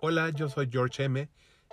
Hola, 0.00 0.30
yo 0.30 0.48
soy 0.48 0.68
George 0.70 1.04
M. 1.04 1.28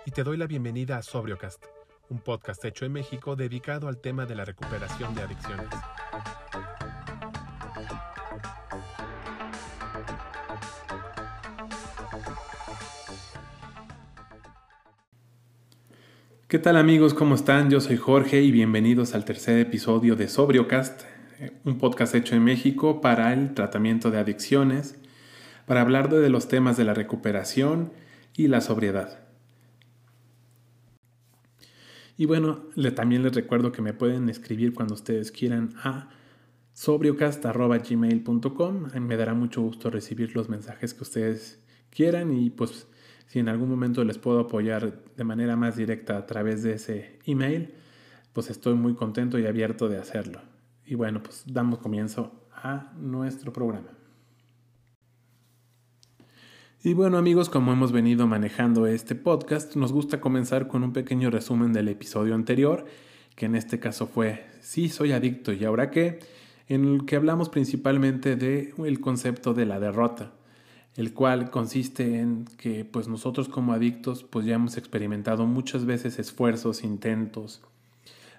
y 0.06 0.10
te 0.10 0.22
doy 0.22 0.36
la 0.36 0.46
bienvenida 0.46 0.96
a 0.96 1.02
Sobriocast, 1.02 1.64
un 2.08 2.18
podcast 2.18 2.64
hecho 2.64 2.84
en 2.84 2.92
México 2.92 3.36
dedicado 3.36 3.88
al 3.88 3.98
tema 3.98 4.26
de 4.26 4.34
la 4.34 4.44
recuperación 4.44 5.14
de 5.14 5.22
adicciones. 5.22 5.68
¿Qué 16.48 16.58
tal 16.58 16.76
amigos? 16.76 17.14
¿Cómo 17.14 17.34
están? 17.34 17.68
Yo 17.68 17.80
soy 17.80 17.96
Jorge 17.96 18.42
y 18.42 18.52
bienvenidos 18.52 19.14
al 19.14 19.24
tercer 19.24 19.58
episodio 19.58 20.14
de 20.16 20.28
Sobriocast, 20.28 21.02
un 21.64 21.78
podcast 21.78 22.14
hecho 22.14 22.36
en 22.36 22.44
México 22.44 23.00
para 23.00 23.32
el 23.32 23.54
tratamiento 23.54 24.10
de 24.10 24.18
adicciones, 24.18 24.96
para 25.66 25.80
hablar 25.80 26.10
de 26.10 26.28
los 26.28 26.48
temas 26.48 26.76
de 26.76 26.84
la 26.84 26.92
recuperación 26.94 27.92
y 28.36 28.48
la 28.48 28.60
sobriedad. 28.60 29.20
Y 32.16 32.26
bueno, 32.26 32.66
también 32.94 33.24
les 33.24 33.34
recuerdo 33.34 33.72
que 33.72 33.82
me 33.82 33.92
pueden 33.92 34.28
escribir 34.28 34.72
cuando 34.72 34.94
ustedes 34.94 35.32
quieran 35.32 35.74
a 35.82 36.10
sobriocast.gmail.com. 36.72 38.90
Me 39.00 39.16
dará 39.16 39.34
mucho 39.34 39.62
gusto 39.62 39.90
recibir 39.90 40.36
los 40.36 40.48
mensajes 40.48 40.94
que 40.94 41.02
ustedes 41.02 41.60
quieran 41.90 42.32
y 42.36 42.50
pues 42.50 42.86
si 43.26 43.40
en 43.40 43.48
algún 43.48 43.68
momento 43.68 44.04
les 44.04 44.18
puedo 44.18 44.38
apoyar 44.40 45.02
de 45.16 45.24
manera 45.24 45.56
más 45.56 45.76
directa 45.76 46.16
a 46.16 46.26
través 46.26 46.62
de 46.62 46.74
ese 46.74 47.18
email, 47.26 47.74
pues 48.32 48.48
estoy 48.50 48.74
muy 48.74 48.94
contento 48.94 49.36
y 49.38 49.46
abierto 49.46 49.88
de 49.88 49.98
hacerlo. 49.98 50.40
Y 50.86 50.94
bueno, 50.94 51.20
pues 51.22 51.42
damos 51.46 51.80
comienzo 51.80 52.46
a 52.52 52.92
nuestro 52.96 53.52
programa. 53.52 53.88
Y 56.86 56.92
bueno 56.92 57.16
amigos, 57.16 57.48
como 57.48 57.72
hemos 57.72 57.92
venido 57.92 58.26
manejando 58.26 58.86
este 58.86 59.14
podcast, 59.14 59.74
nos 59.74 59.90
gusta 59.90 60.20
comenzar 60.20 60.68
con 60.68 60.84
un 60.84 60.92
pequeño 60.92 61.30
resumen 61.30 61.72
del 61.72 61.88
episodio 61.88 62.34
anterior, 62.34 62.84
que 63.36 63.46
en 63.46 63.54
este 63.54 63.80
caso 63.80 64.06
fue 64.06 64.44
Sí, 64.60 64.90
soy 64.90 65.12
adicto 65.12 65.54
y 65.54 65.64
ahora 65.64 65.90
qué, 65.90 66.18
en 66.68 66.84
el 66.84 67.06
que 67.06 67.16
hablamos 67.16 67.48
principalmente 67.48 68.36
del 68.36 68.74
el 68.84 69.00
concepto 69.00 69.54
de 69.54 69.64
la 69.64 69.80
derrota 69.80 70.32
el 70.98 71.14
cual 71.14 71.50
consiste 71.50 72.20
en 72.20 72.44
que 72.58 72.84
pues 72.84 73.08
nosotros 73.08 73.48
como 73.48 73.72
adictos 73.72 74.22
pues 74.22 74.44
ya 74.44 74.56
hemos 74.56 74.76
experimentado 74.76 75.46
muchas 75.46 75.86
veces 75.86 76.18
esfuerzos, 76.18 76.84
intentos 76.84 77.62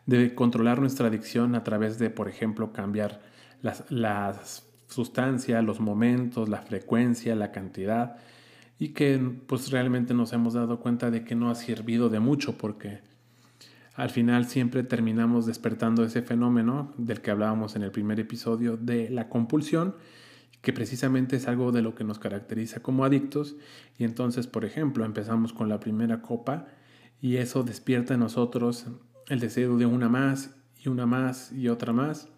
de 0.06 0.36
controlar 0.36 0.80
nuestra 0.80 1.08
adicción 1.08 1.56
a 1.56 1.64
través 1.64 1.98
de, 1.98 2.12
por 2.12 2.30
ejemplo, 2.30 2.72
cambiar 2.74 3.22
las, 3.64 3.90
las 3.90 4.65
sustancias, 4.96 5.64
los 5.64 5.80
momentos, 5.80 6.50
la 6.50 6.62
frecuencia, 6.62 7.36
la 7.36 7.52
cantidad 7.52 8.18
y 8.80 8.90
que 8.90 9.20
pues 9.48 9.72
realmente 9.72 10.14
nos 10.14 10.34
hemos 10.34 10.54
dado 10.54 10.80
cuenta 10.80 11.12
de 11.12 11.24
que 11.24 11.36
no 11.36 11.50
ha 11.50 11.56
servido 11.56 12.10
de 12.10 12.20
mucho 12.20 12.58
porque 12.58 13.00
al 13.94 14.10
final 14.10 14.46
siempre 14.48 14.84
terminamos 14.84 15.46
despertando 15.46 16.04
ese 16.04 16.22
fenómeno 16.22 16.94
del 16.98 17.22
que 17.22 17.32
hablábamos 17.32 17.76
en 17.76 17.84
el 17.84 17.92
primer 17.92 18.20
episodio 18.20 18.76
de 18.76 19.10
la 19.10 19.30
compulsión 19.30 19.96
que 20.66 20.74
precisamente 20.74 21.36
es 21.36 21.48
algo 21.48 21.72
de 21.72 21.84
lo 21.84 21.94
que 21.94 22.04
nos 22.04 22.18
caracteriza 22.18 22.82
como 22.82 23.06
adictos. 23.06 23.56
Y 24.00 24.04
entonces, 24.04 24.48
por 24.48 24.66
ejemplo, 24.66 25.06
empezamos 25.06 25.54
con 25.54 25.70
la 25.70 25.80
primera 25.80 26.24
copa 26.24 26.66
y 27.22 27.38
eso 27.38 27.64
despierta 27.64 28.16
en 28.16 28.22
nosotros 28.22 28.88
el 29.28 29.40
deseo 29.40 29.78
de 29.78 29.86
una 29.86 30.10
más 30.10 30.56
y 30.84 30.90
una 30.90 31.06
más 31.06 31.52
y 31.52 31.68
otra 31.70 31.94
más. 31.94 32.30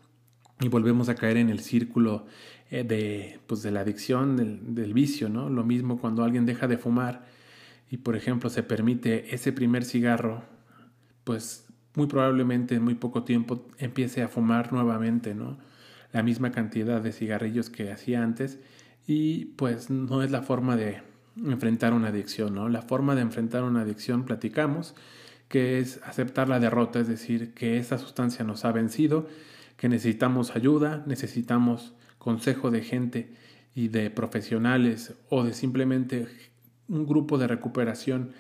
Y 0.60 0.70
volvemos 0.70 1.10
a 1.10 1.16
caer 1.16 1.38
en 1.38 1.50
el 1.50 1.60
círculo 1.60 2.26
eh, 2.72 2.84
de, 2.84 3.40
pues, 3.48 3.62
de 3.62 3.72
la 3.72 3.82
adicción, 3.82 4.36
del, 4.38 4.94
vicio, 4.94 5.30
¿no? 5.30 5.50
Lo 5.50 5.64
mismo 5.64 6.00
cuando 6.00 6.24
alguien 6.24 6.46
deja 6.46 6.68
de 6.68 6.78
fumar 6.78 7.26
y, 7.90 7.98
por 7.98 8.16
ejemplo, 8.16 8.50
se 8.50 8.64
permite 8.64 9.34
ese 9.36 9.52
primer 9.52 9.86
cigarro, 9.86 10.44
pues 11.24 11.68
muy 11.96 12.08
probablemente 12.08 12.76
en 12.76 12.84
muy 12.84 12.96
poco 12.96 13.24
tiempo 13.24 13.68
empiece 13.78 14.22
a 14.22 14.28
fumar 14.28 14.74
nuevamente, 14.74 15.34
¿no? 15.34 15.58
la 16.14 16.24
misma 16.24 16.52
cantidad 16.52 17.02
de 17.02 17.12
cigarrillos 17.12 17.70
que 17.70 17.92
hacía 17.92 18.24
antes 18.24 18.60
y 19.06 19.46
pues 19.46 19.90
no 19.90 20.24
es 20.24 20.32
la 20.32 20.42
forma 20.42 20.76
de 20.76 21.02
enfrentar 21.46 21.94
una 21.94 22.08
adicción, 22.10 22.56
¿no? 22.56 22.70
La 22.70 22.82
forma 22.82 23.16
de 23.16 23.22
enfrentar 23.22 23.64
una 23.64 23.82
adicción 23.82 24.26
platicamos 24.26 24.96
que 25.48 25.80
es 25.80 26.02
aceptar 26.04 26.50
la 26.50 26.60
derrota, 26.60 27.00
es 27.00 27.08
decir, 27.08 27.54
que 27.54 27.78
esa 27.78 27.98
sustancia 27.98 28.44
nos 28.44 28.66
ha 28.66 28.72
vencido, 28.72 29.28
que 29.78 29.90
necesitamos 29.90 30.56
ayuda, 30.56 31.04
necesitamos 31.08 31.94
consejo 32.18 32.72
de 32.72 32.82
gente 32.82 33.34
y 33.74 33.88
de 33.88 34.10
profesionales 34.10 35.14
o 35.30 35.44
de 35.44 35.54
simplemente 35.54 36.28
un 36.90 37.06
grupo 37.06 37.38
de 37.38 37.48
recuperación 37.48 38.34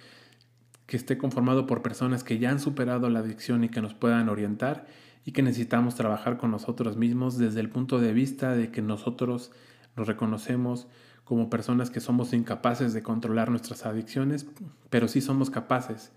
que 0.87 0.97
esté 0.97 1.17
conformado 1.17 1.67
por 1.67 1.81
personas 1.81 2.23
que 2.23 2.39
ya 2.39 2.49
han 2.49 2.59
superado 2.59 3.09
la 3.09 3.19
adicción 3.19 3.63
y 3.63 3.69
que 3.69 3.81
nos 3.81 3.93
puedan 3.93 4.29
orientar 4.29 4.87
y 5.25 5.33
que 5.33 5.43
necesitamos 5.43 5.95
trabajar 5.95 6.37
con 6.37 6.51
nosotros 6.51 6.95
mismos 6.95 7.37
desde 7.37 7.59
el 7.59 7.69
punto 7.69 7.99
de 7.99 8.13
vista 8.13 8.55
de 8.55 8.71
que 8.71 8.81
nosotros 8.81 9.51
nos 9.95 10.07
reconocemos 10.07 10.87
como 11.25 11.49
personas 11.49 11.89
que 11.89 11.99
somos 11.99 12.31
incapaces 12.31 12.93
de 12.93 13.03
controlar 13.03 13.49
nuestras 13.51 13.85
adicciones, 13.85 14.47
pero 14.89 15.09
sí 15.09 15.19
somos 15.19 15.49
capaces 15.49 16.13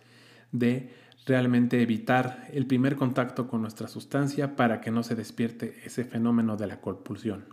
de 0.52 0.94
realmente 1.31 1.81
evitar 1.81 2.49
el 2.53 2.67
primer 2.67 2.97
contacto 2.97 3.47
con 3.47 3.63
nuestra 3.63 3.87
sustancia 3.87 4.57
para 4.57 4.81
que 4.81 4.91
no 4.91 5.05
se 5.05 5.15
despierte 5.15 5.77
ese 5.85 6.05
fenómeno 6.05 6.57
de 6.57 6.67
la 6.67 6.81
compulsión. 6.81 7.45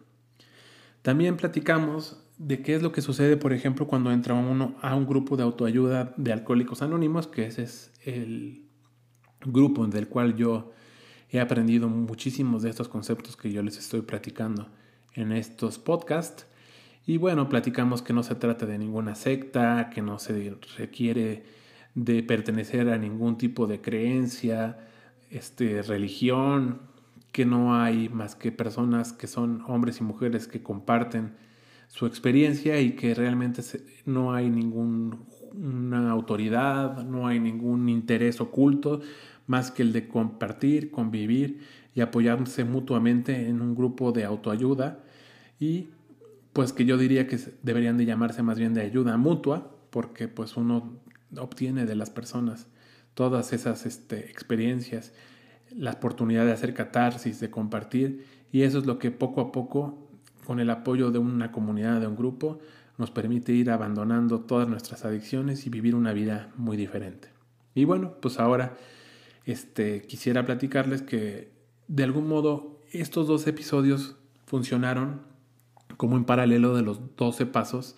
También 1.03 1.37
platicamos 1.37 2.23
de 2.39 2.63
qué 2.63 2.73
es 2.73 2.81
lo 2.81 2.91
que 2.91 3.03
sucede, 3.03 3.37
por 3.37 3.53
ejemplo, 3.53 3.85
cuando 3.85 4.11
entra 4.11 4.33
uno 4.33 4.75
a 4.81 4.95
un 4.95 5.05
grupo 5.05 5.37
de 5.37 5.43
autoayuda 5.43 6.15
de 6.17 6.33
alcohólicos 6.33 6.81
anónimos, 6.81 7.27
que 7.27 7.45
ese 7.45 7.63
es 7.63 7.91
el 8.03 8.63
grupo 9.45 9.85
del 9.85 10.07
cual 10.07 10.35
yo 10.35 10.71
he 11.29 11.39
aprendido 11.39 11.87
muchísimos 11.87 12.63
de 12.63 12.71
estos 12.71 12.87
conceptos 12.87 13.37
que 13.37 13.51
yo 13.51 13.61
les 13.61 13.77
estoy 13.77 14.01
platicando 14.01 14.69
en 15.13 15.33
estos 15.33 15.77
podcasts. 15.77 16.47
Y 17.05 17.17
bueno, 17.17 17.47
platicamos 17.47 18.01
que 18.01 18.13
no 18.13 18.23
se 18.23 18.33
trata 18.33 18.65
de 18.65 18.79
ninguna 18.79 19.13
secta, 19.13 19.91
que 19.91 20.01
no 20.01 20.17
se 20.17 20.55
requiere 20.77 21.45
de 21.97 22.21
pertenecer 22.21 22.89
a 22.89 22.99
ningún 22.99 23.39
tipo 23.39 23.65
de 23.65 23.81
creencia, 23.81 24.77
este, 25.31 25.81
religión, 25.81 26.81
que 27.31 27.43
no 27.43 27.75
hay 27.75 28.07
más 28.07 28.35
que 28.35 28.51
personas 28.51 29.13
que 29.13 29.25
son 29.25 29.63
hombres 29.67 29.99
y 29.99 30.03
mujeres 30.03 30.47
que 30.47 30.61
comparten 30.61 31.33
su 31.87 32.05
experiencia 32.05 32.79
y 32.79 32.91
que 32.91 33.15
realmente 33.15 33.63
no 34.05 34.31
hay 34.35 34.47
ninguna 34.47 36.11
autoridad, 36.11 37.03
no 37.03 37.25
hay 37.25 37.39
ningún 37.39 37.89
interés 37.89 38.41
oculto, 38.41 39.01
más 39.47 39.71
que 39.71 39.81
el 39.81 39.91
de 39.91 40.07
compartir, 40.07 40.91
convivir 40.91 41.61
y 41.95 42.01
apoyarse 42.01 42.63
mutuamente 42.63 43.49
en 43.49 43.59
un 43.59 43.73
grupo 43.73 44.11
de 44.11 44.23
autoayuda. 44.23 44.99
Y 45.59 45.87
pues 46.53 46.73
que 46.73 46.85
yo 46.85 46.95
diría 46.99 47.25
que 47.25 47.39
deberían 47.63 47.97
de 47.97 48.05
llamarse 48.05 48.43
más 48.43 48.59
bien 48.59 48.75
de 48.75 48.81
ayuda 48.81 49.17
mutua 49.17 49.71
porque 49.89 50.27
pues 50.27 50.57
uno 50.57 50.99
obtiene 51.35 51.85
de 51.85 51.95
las 51.95 52.09
personas 52.09 52.67
todas 53.13 53.51
esas 53.51 53.85
este, 53.85 54.29
experiencias, 54.29 55.11
la 55.75 55.91
oportunidad 55.91 56.45
de 56.45 56.51
hacer 56.51 56.73
catarsis, 56.73 57.39
de 57.39 57.49
compartir 57.49 58.25
y 58.51 58.61
eso 58.61 58.77
es 58.77 58.85
lo 58.85 58.99
que 58.99 59.11
poco 59.11 59.41
a 59.41 59.51
poco 59.51 60.07
con 60.45 60.59
el 60.59 60.69
apoyo 60.69 61.11
de 61.11 61.19
una 61.19 61.51
comunidad, 61.51 61.99
de 61.99 62.07
un 62.07 62.15
grupo, 62.15 62.59
nos 62.97 63.11
permite 63.11 63.51
ir 63.51 63.69
abandonando 63.69 64.41
todas 64.41 64.67
nuestras 64.67 65.03
adicciones 65.03 65.65
y 65.65 65.69
vivir 65.69 65.95
una 65.95 66.13
vida 66.13 66.51
muy 66.55 66.77
diferente. 66.77 67.29
Y 67.75 67.85
bueno, 67.85 68.13
pues 68.21 68.39
ahora 68.39 68.77
este, 69.45 70.03
quisiera 70.03 70.45
platicarles 70.45 71.01
que 71.01 71.51
de 71.87 72.03
algún 72.03 72.27
modo 72.27 72.81
estos 72.91 73.27
dos 73.27 73.47
episodios 73.47 74.15
funcionaron 74.45 75.21
como 75.97 76.17
en 76.17 76.25
paralelo 76.25 76.75
de 76.75 76.83
los 76.83 77.15
12 77.15 77.45
pasos 77.47 77.95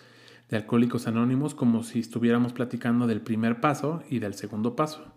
de 0.50 0.56
Alcohólicos 0.56 1.06
Anónimos, 1.06 1.54
como 1.54 1.82
si 1.82 2.00
estuviéramos 2.00 2.52
platicando 2.52 3.06
del 3.06 3.20
primer 3.20 3.60
paso 3.60 4.02
y 4.10 4.18
del 4.18 4.34
segundo 4.34 4.76
paso. 4.76 5.14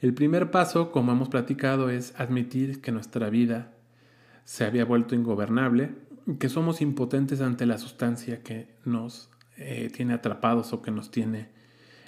El 0.00 0.14
primer 0.14 0.50
paso, 0.50 0.92
como 0.92 1.12
hemos 1.12 1.28
platicado, 1.28 1.90
es 1.90 2.14
admitir 2.18 2.80
que 2.80 2.92
nuestra 2.92 3.28
vida 3.30 3.74
se 4.44 4.64
había 4.64 4.84
vuelto 4.84 5.14
ingobernable, 5.14 5.90
que 6.38 6.48
somos 6.48 6.80
impotentes 6.80 7.40
ante 7.40 7.66
la 7.66 7.78
sustancia 7.78 8.42
que 8.42 8.76
nos 8.84 9.30
eh, 9.56 9.90
tiene 9.94 10.14
atrapados 10.14 10.72
o 10.72 10.80
que 10.80 10.92
nos 10.92 11.10
tiene 11.10 11.48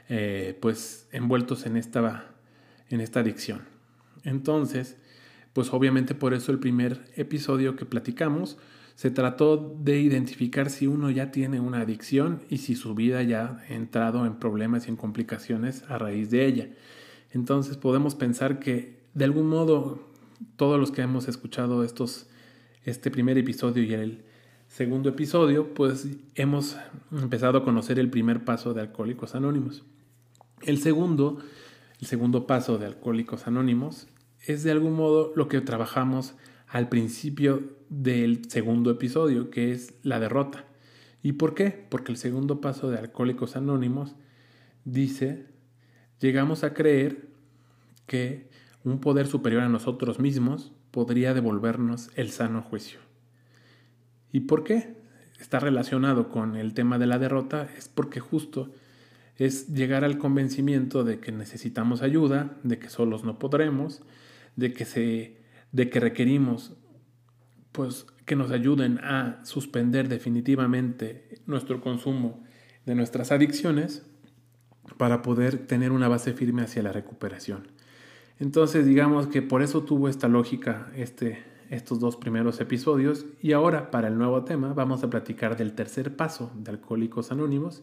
eh, 0.08 0.56
pues 0.60 1.08
envueltos 1.12 1.66
en 1.66 1.76
esta 1.76 2.30
en 2.90 3.00
esta 3.00 3.20
adicción. 3.20 3.62
Entonces, 4.24 4.96
pues 5.52 5.72
obviamente 5.72 6.14
por 6.14 6.34
eso 6.34 6.52
el 6.52 6.58
primer 6.58 7.04
episodio 7.16 7.76
que 7.76 7.86
platicamos 7.86 8.58
se 9.00 9.10
trató 9.10 9.56
de 9.56 9.98
identificar 9.98 10.68
si 10.68 10.86
uno 10.86 11.10
ya 11.10 11.30
tiene 11.30 11.58
una 11.58 11.80
adicción 11.80 12.42
y 12.50 12.58
si 12.58 12.74
su 12.74 12.94
vida 12.94 13.22
ya 13.22 13.58
ha 13.66 13.72
entrado 13.72 14.26
en 14.26 14.34
problemas 14.34 14.86
y 14.86 14.90
en 14.90 14.96
complicaciones 14.96 15.84
a 15.88 15.96
raíz 15.96 16.28
de 16.30 16.44
ella. 16.44 16.68
Entonces 17.30 17.78
podemos 17.78 18.14
pensar 18.14 18.58
que 18.58 19.00
de 19.14 19.24
algún 19.24 19.48
modo 19.48 20.06
todos 20.56 20.78
los 20.78 20.90
que 20.90 21.00
hemos 21.00 21.28
escuchado 21.28 21.82
estos, 21.82 22.28
este 22.84 23.10
primer 23.10 23.38
episodio 23.38 23.84
y 23.84 23.94
el 23.94 24.22
segundo 24.68 25.08
episodio, 25.08 25.72
pues 25.72 26.06
hemos 26.34 26.76
empezado 27.10 27.56
a 27.56 27.64
conocer 27.64 27.98
el 27.98 28.10
primer 28.10 28.44
paso 28.44 28.74
de 28.74 28.82
Alcohólicos 28.82 29.34
Anónimos. 29.34 29.82
El 30.60 30.76
segundo, 30.76 31.38
el 32.02 32.06
segundo 32.06 32.46
paso 32.46 32.76
de 32.76 32.84
Alcohólicos 32.84 33.46
Anónimos 33.46 34.08
es 34.46 34.62
de 34.62 34.72
algún 34.72 34.92
modo 34.92 35.32
lo 35.36 35.48
que 35.48 35.62
trabajamos 35.62 36.34
al 36.68 36.90
principio 36.90 37.79
del 37.90 38.48
segundo 38.48 38.90
episodio, 38.90 39.50
que 39.50 39.72
es 39.72 39.94
la 40.02 40.18
derrota. 40.20 40.64
¿Y 41.22 41.32
por 41.32 41.54
qué? 41.54 41.86
Porque 41.90 42.12
el 42.12 42.18
segundo 42.18 42.60
paso 42.62 42.88
de 42.88 42.98
Alcohólicos 42.98 43.56
Anónimos 43.56 44.14
dice, 44.84 45.46
llegamos 46.20 46.64
a 46.64 46.72
creer 46.72 47.28
que 48.06 48.48
un 48.84 49.00
poder 49.00 49.26
superior 49.26 49.62
a 49.62 49.68
nosotros 49.68 50.18
mismos 50.18 50.72
podría 50.92 51.34
devolvernos 51.34 52.10
el 52.14 52.30
sano 52.30 52.62
juicio. 52.62 53.00
¿Y 54.32 54.40
por 54.40 54.64
qué? 54.64 54.94
Está 55.40 55.58
relacionado 55.58 56.28
con 56.28 56.56
el 56.56 56.74
tema 56.74 56.98
de 56.98 57.06
la 57.06 57.18
derrota, 57.18 57.68
es 57.76 57.88
porque 57.88 58.20
justo 58.20 58.72
es 59.36 59.68
llegar 59.68 60.04
al 60.04 60.18
convencimiento 60.18 61.02
de 61.02 61.18
que 61.18 61.32
necesitamos 61.32 62.02
ayuda, 62.02 62.56
de 62.62 62.78
que 62.78 62.88
solos 62.88 63.24
no 63.24 63.38
podremos, 63.38 64.02
de 64.56 64.72
que 64.72 64.84
se 64.84 65.40
de 65.72 65.88
que 65.88 66.00
requerimos 66.00 66.72
pues 67.72 68.06
que 68.26 68.36
nos 68.36 68.50
ayuden 68.50 68.98
a 68.98 69.44
suspender 69.44 70.08
definitivamente 70.08 71.40
nuestro 71.46 71.80
consumo 71.80 72.44
de 72.86 72.94
nuestras 72.94 73.32
adicciones 73.32 74.06
para 74.96 75.22
poder 75.22 75.66
tener 75.66 75.92
una 75.92 76.08
base 76.08 76.32
firme 76.32 76.62
hacia 76.62 76.82
la 76.82 76.92
recuperación. 76.92 77.68
Entonces 78.38 78.86
digamos 78.86 79.26
que 79.26 79.42
por 79.42 79.62
eso 79.62 79.82
tuvo 79.82 80.08
esta 80.08 80.28
lógica 80.28 80.90
este, 80.96 81.42
estos 81.70 82.00
dos 82.00 82.16
primeros 82.16 82.60
episodios 82.60 83.26
y 83.40 83.52
ahora 83.52 83.90
para 83.90 84.08
el 84.08 84.18
nuevo 84.18 84.44
tema 84.44 84.72
vamos 84.74 85.04
a 85.04 85.10
platicar 85.10 85.56
del 85.56 85.72
tercer 85.72 86.16
paso 86.16 86.50
de 86.56 86.70
Alcohólicos 86.70 87.32
Anónimos 87.32 87.82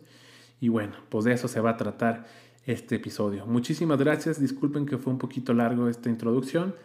y 0.59 0.69
bueno, 0.69 0.93
pues 1.09 1.25
de 1.25 1.33
eso 1.33 1.47
se 1.47 1.59
va 1.61 1.71
a 1.71 1.77
tratar 1.77 2.25
este 2.65 2.95
episodio. 2.95 3.45
Muchísimas 3.45 3.99
gracias, 3.99 4.41
disculpen 4.41 4.85
que 4.85 4.97
fue 4.97 5.13
un 5.13 5.19
poquito 5.19 5.53
largo 5.53 5.87
esta 5.87 6.09
introducción, 6.09 6.75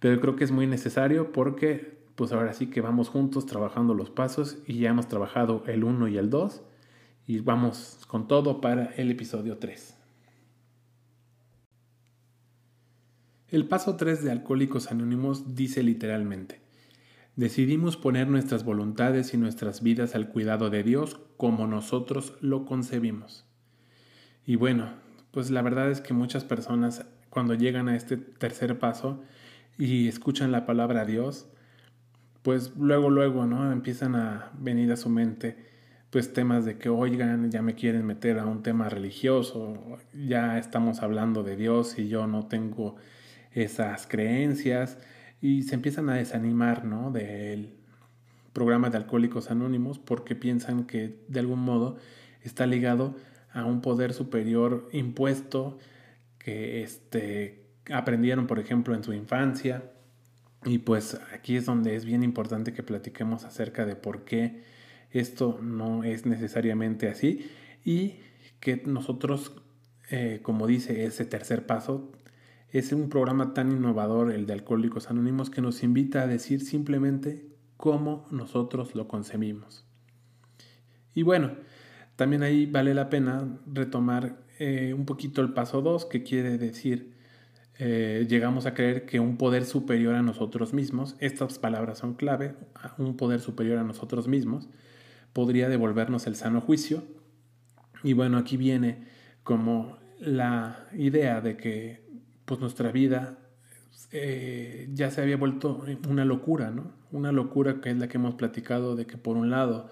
pero 0.00 0.20
creo 0.20 0.34
que 0.34 0.44
es 0.44 0.50
muy 0.50 0.66
necesario 0.66 1.30
porque 1.30 1.97
pues 2.18 2.32
ahora 2.32 2.52
sí 2.52 2.66
que 2.66 2.80
vamos 2.80 3.08
juntos 3.08 3.46
trabajando 3.46 3.94
los 3.94 4.10
pasos 4.10 4.58
y 4.66 4.80
ya 4.80 4.90
hemos 4.90 5.06
trabajado 5.06 5.62
el 5.68 5.84
1 5.84 6.08
y 6.08 6.18
el 6.18 6.30
2 6.30 6.62
y 7.28 7.38
vamos 7.38 8.00
con 8.08 8.26
todo 8.26 8.60
para 8.60 8.86
el 8.96 9.12
episodio 9.12 9.58
3. 9.58 9.94
El 13.50 13.68
paso 13.68 13.94
3 13.94 14.24
de 14.24 14.32
Alcohólicos 14.32 14.90
Anónimos 14.90 15.54
dice 15.54 15.84
literalmente, 15.84 16.60
decidimos 17.36 17.96
poner 17.96 18.26
nuestras 18.26 18.64
voluntades 18.64 19.32
y 19.32 19.36
nuestras 19.36 19.80
vidas 19.84 20.16
al 20.16 20.28
cuidado 20.28 20.70
de 20.70 20.82
Dios 20.82 21.20
como 21.36 21.68
nosotros 21.68 22.34
lo 22.40 22.64
concebimos. 22.64 23.44
Y 24.44 24.56
bueno, 24.56 24.90
pues 25.30 25.52
la 25.52 25.62
verdad 25.62 25.88
es 25.88 26.00
que 26.00 26.14
muchas 26.14 26.42
personas 26.42 27.06
cuando 27.30 27.54
llegan 27.54 27.88
a 27.88 27.94
este 27.94 28.16
tercer 28.16 28.80
paso 28.80 29.22
y 29.78 30.08
escuchan 30.08 30.50
la 30.50 30.66
palabra 30.66 31.04
Dios, 31.04 31.48
pues 32.48 32.72
luego, 32.78 33.10
luego, 33.10 33.44
¿no? 33.44 33.70
Empiezan 33.70 34.14
a 34.14 34.52
venir 34.58 34.90
a 34.90 34.96
su 34.96 35.10
mente, 35.10 35.54
pues 36.08 36.32
temas 36.32 36.64
de 36.64 36.78
que, 36.78 36.88
oigan, 36.88 37.50
ya 37.50 37.60
me 37.60 37.74
quieren 37.74 38.06
meter 38.06 38.38
a 38.38 38.46
un 38.46 38.62
tema 38.62 38.88
religioso, 38.88 39.98
ya 40.14 40.56
estamos 40.56 41.02
hablando 41.02 41.42
de 41.42 41.56
Dios 41.56 41.98
y 41.98 42.08
yo 42.08 42.26
no 42.26 42.46
tengo 42.46 42.96
esas 43.52 44.06
creencias, 44.06 44.96
y 45.42 45.64
se 45.64 45.74
empiezan 45.74 46.08
a 46.08 46.14
desanimar, 46.14 46.86
¿no? 46.86 47.10
Del 47.10 47.74
programa 48.54 48.88
de 48.88 48.96
Alcohólicos 48.96 49.50
Anónimos 49.50 49.98
porque 49.98 50.34
piensan 50.34 50.86
que 50.86 51.22
de 51.28 51.40
algún 51.40 51.60
modo 51.60 51.98
está 52.44 52.66
ligado 52.66 53.14
a 53.52 53.66
un 53.66 53.82
poder 53.82 54.14
superior 54.14 54.88
impuesto 54.92 55.78
que 56.38 56.82
este, 56.82 57.66
aprendieron, 57.92 58.46
por 58.46 58.58
ejemplo, 58.58 58.94
en 58.94 59.04
su 59.04 59.12
infancia. 59.12 59.82
Y 60.64 60.78
pues 60.78 61.18
aquí 61.32 61.56
es 61.56 61.66
donde 61.66 61.94
es 61.94 62.04
bien 62.04 62.22
importante 62.22 62.72
que 62.72 62.82
platiquemos 62.82 63.44
acerca 63.44 63.86
de 63.86 63.96
por 63.96 64.24
qué 64.24 64.62
esto 65.10 65.58
no 65.62 66.04
es 66.04 66.26
necesariamente 66.26 67.08
así 67.08 67.50
y 67.84 68.16
que 68.60 68.82
nosotros, 68.84 69.52
eh, 70.10 70.40
como 70.42 70.66
dice 70.66 71.04
ese 71.04 71.24
tercer 71.24 71.66
paso, 71.66 72.12
es 72.70 72.92
un 72.92 73.08
programa 73.08 73.54
tan 73.54 73.72
innovador, 73.72 74.30
el 74.30 74.46
de 74.46 74.52
Alcohólicos 74.52 75.10
Anónimos, 75.10 75.48
que 75.48 75.62
nos 75.62 75.82
invita 75.82 76.22
a 76.22 76.26
decir 76.26 76.60
simplemente 76.60 77.46
cómo 77.76 78.26
nosotros 78.30 78.94
lo 78.94 79.08
concebimos. 79.08 79.86
Y 81.14 81.22
bueno, 81.22 81.52
también 82.16 82.42
ahí 82.42 82.66
vale 82.66 82.92
la 82.94 83.08
pena 83.08 83.58
retomar 83.72 84.42
eh, 84.58 84.92
un 84.92 85.06
poquito 85.06 85.40
el 85.40 85.54
paso 85.54 85.80
2, 85.80 86.04
que 86.06 86.22
quiere 86.22 86.58
decir 86.58 87.14
eh, 87.78 88.26
llegamos 88.28 88.66
a 88.66 88.74
creer 88.74 89.06
que 89.06 89.20
un 89.20 89.36
poder 89.36 89.64
superior 89.64 90.16
a 90.16 90.22
nosotros 90.22 90.72
mismos, 90.72 91.14
estas 91.20 91.58
palabras 91.60 91.98
son 91.98 92.14
clave, 92.14 92.54
un 92.98 93.16
poder 93.16 93.40
superior 93.40 93.78
a 93.78 93.84
nosotros 93.84 94.26
mismos, 94.26 94.68
podría 95.32 95.68
devolvernos 95.68 96.26
el 96.26 96.34
sano 96.34 96.60
juicio. 96.60 97.04
Y 98.02 98.14
bueno, 98.14 98.36
aquí 98.38 98.56
viene 98.56 99.06
como 99.44 99.96
la 100.18 100.88
idea 100.92 101.40
de 101.40 101.56
que 101.56 102.02
pues 102.44 102.60
nuestra 102.60 102.90
vida 102.90 103.38
eh, 104.10 104.88
ya 104.92 105.10
se 105.10 105.22
había 105.22 105.36
vuelto 105.36 105.84
una 106.08 106.24
locura, 106.24 106.70
¿no? 106.70 106.92
Una 107.12 107.30
locura 107.30 107.80
que 107.80 107.90
es 107.90 107.98
la 107.98 108.08
que 108.08 108.16
hemos 108.16 108.34
platicado 108.34 108.96
de 108.96 109.06
que 109.06 109.18
por 109.18 109.36
un 109.36 109.50
lado 109.50 109.88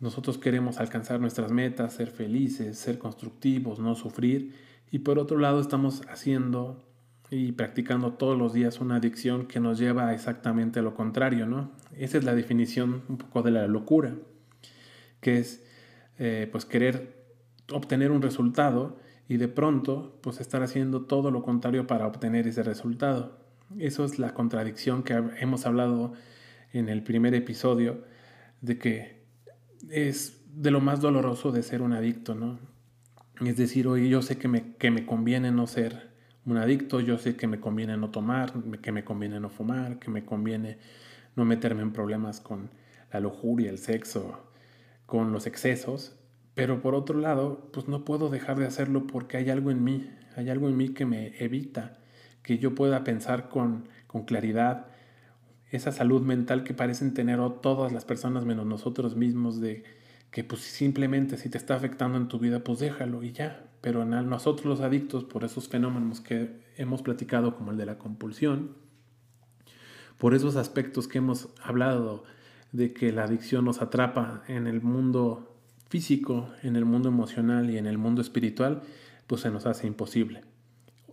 nosotros 0.00 0.38
queremos 0.38 0.78
alcanzar 0.78 1.20
nuestras 1.20 1.50
metas, 1.50 1.94
ser 1.94 2.08
felices, 2.10 2.78
ser 2.78 2.98
constructivos, 2.98 3.78
no 3.78 3.94
sufrir, 3.94 4.54
y 4.90 5.00
por 5.00 5.18
otro 5.18 5.38
lado 5.38 5.60
estamos 5.60 6.02
haciendo 6.08 6.91
y 7.32 7.52
practicando 7.52 8.12
todos 8.12 8.36
los 8.36 8.52
días 8.52 8.80
una 8.80 8.96
adicción 8.96 9.46
que 9.46 9.58
nos 9.58 9.78
lleva 9.78 10.08
a 10.08 10.14
exactamente 10.14 10.82
lo 10.82 10.94
contrario, 10.94 11.46
¿no? 11.46 11.72
Esa 11.96 12.18
es 12.18 12.24
la 12.24 12.34
definición 12.34 13.04
un 13.08 13.16
poco 13.16 13.40
de 13.40 13.50
la 13.50 13.66
locura, 13.66 14.14
que 15.22 15.38
es 15.38 15.64
eh, 16.18 16.46
pues 16.52 16.66
querer 16.66 17.24
obtener 17.72 18.10
un 18.10 18.20
resultado 18.20 18.98
y 19.28 19.38
de 19.38 19.48
pronto 19.48 20.18
pues 20.22 20.42
estar 20.42 20.62
haciendo 20.62 21.06
todo 21.06 21.30
lo 21.30 21.42
contrario 21.42 21.86
para 21.86 22.06
obtener 22.06 22.46
ese 22.46 22.62
resultado. 22.62 23.40
Eso 23.78 24.04
es 24.04 24.18
la 24.18 24.34
contradicción 24.34 25.02
que 25.02 25.14
hemos 25.40 25.64
hablado 25.64 26.12
en 26.74 26.90
el 26.90 27.02
primer 27.02 27.34
episodio 27.34 28.04
de 28.60 28.76
que 28.76 29.24
es 29.88 30.42
de 30.52 30.70
lo 30.70 30.82
más 30.82 31.00
doloroso 31.00 31.50
de 31.50 31.62
ser 31.62 31.80
un 31.80 31.94
adicto, 31.94 32.34
¿no? 32.34 32.58
Es 33.40 33.56
decir, 33.56 33.88
oye, 33.88 34.10
yo 34.10 34.20
sé 34.20 34.36
que 34.36 34.48
me, 34.48 34.74
que 34.74 34.90
me 34.90 35.06
conviene 35.06 35.50
no 35.50 35.66
ser 35.66 36.11
un 36.44 36.56
adicto, 36.56 37.00
yo 37.00 37.18
sé 37.18 37.36
que 37.36 37.46
me 37.46 37.60
conviene 37.60 37.96
no 37.96 38.10
tomar, 38.10 38.52
que 38.80 38.92
me 38.92 39.04
conviene 39.04 39.40
no 39.40 39.48
fumar, 39.48 39.98
que 39.98 40.10
me 40.10 40.24
conviene 40.24 40.78
no 41.36 41.44
meterme 41.44 41.82
en 41.82 41.92
problemas 41.92 42.40
con 42.40 42.70
la 43.12 43.20
lujuria, 43.20 43.70
el 43.70 43.78
sexo, 43.78 44.40
con 45.06 45.32
los 45.32 45.46
excesos, 45.46 46.16
pero 46.54 46.82
por 46.82 46.94
otro 46.94 47.18
lado, 47.18 47.70
pues 47.72 47.88
no 47.88 48.04
puedo 48.04 48.28
dejar 48.28 48.58
de 48.58 48.66
hacerlo 48.66 49.06
porque 49.06 49.36
hay 49.36 49.50
algo 49.50 49.70
en 49.70 49.84
mí, 49.84 50.10
hay 50.36 50.50
algo 50.50 50.68
en 50.68 50.76
mí 50.76 50.90
que 50.90 51.06
me 51.06 51.36
evita 51.42 51.98
que 52.42 52.58
yo 52.58 52.74
pueda 52.74 53.04
pensar 53.04 53.48
con, 53.48 53.88
con 54.06 54.24
claridad, 54.24 54.86
esa 55.70 55.92
salud 55.92 56.22
mental 56.22 56.64
que 56.64 56.74
parecen 56.74 57.14
tener 57.14 57.38
todas 57.60 57.92
las 57.92 58.04
personas 58.04 58.44
menos 58.44 58.66
nosotros 58.66 59.16
mismos 59.16 59.60
de 59.60 59.84
que 60.32 60.42
pues 60.42 60.62
simplemente 60.62 61.36
si 61.36 61.50
te 61.50 61.58
está 61.58 61.76
afectando 61.76 62.16
en 62.18 62.26
tu 62.26 62.38
vida, 62.38 62.64
pues 62.64 62.80
déjalo 62.80 63.22
y 63.22 63.32
ya. 63.32 63.64
Pero 63.82 64.02
en 64.02 64.10
nosotros 64.28 64.66
los 64.66 64.80
adictos, 64.80 65.24
por 65.24 65.44
esos 65.44 65.68
fenómenos 65.68 66.20
que 66.20 66.62
hemos 66.76 67.02
platicado, 67.02 67.54
como 67.54 67.70
el 67.70 67.76
de 67.76 67.86
la 67.86 67.98
compulsión, 67.98 68.74
por 70.16 70.34
esos 70.34 70.56
aspectos 70.56 71.06
que 71.06 71.18
hemos 71.18 71.50
hablado 71.62 72.24
de 72.72 72.94
que 72.94 73.12
la 73.12 73.24
adicción 73.24 73.66
nos 73.66 73.82
atrapa 73.82 74.42
en 74.48 74.66
el 74.66 74.80
mundo 74.80 75.54
físico, 75.90 76.48
en 76.62 76.76
el 76.76 76.86
mundo 76.86 77.10
emocional 77.10 77.68
y 77.68 77.76
en 77.76 77.86
el 77.86 77.98
mundo 77.98 78.22
espiritual, 78.22 78.82
pues 79.26 79.42
se 79.42 79.50
nos 79.50 79.66
hace 79.66 79.86
imposible. 79.86 80.42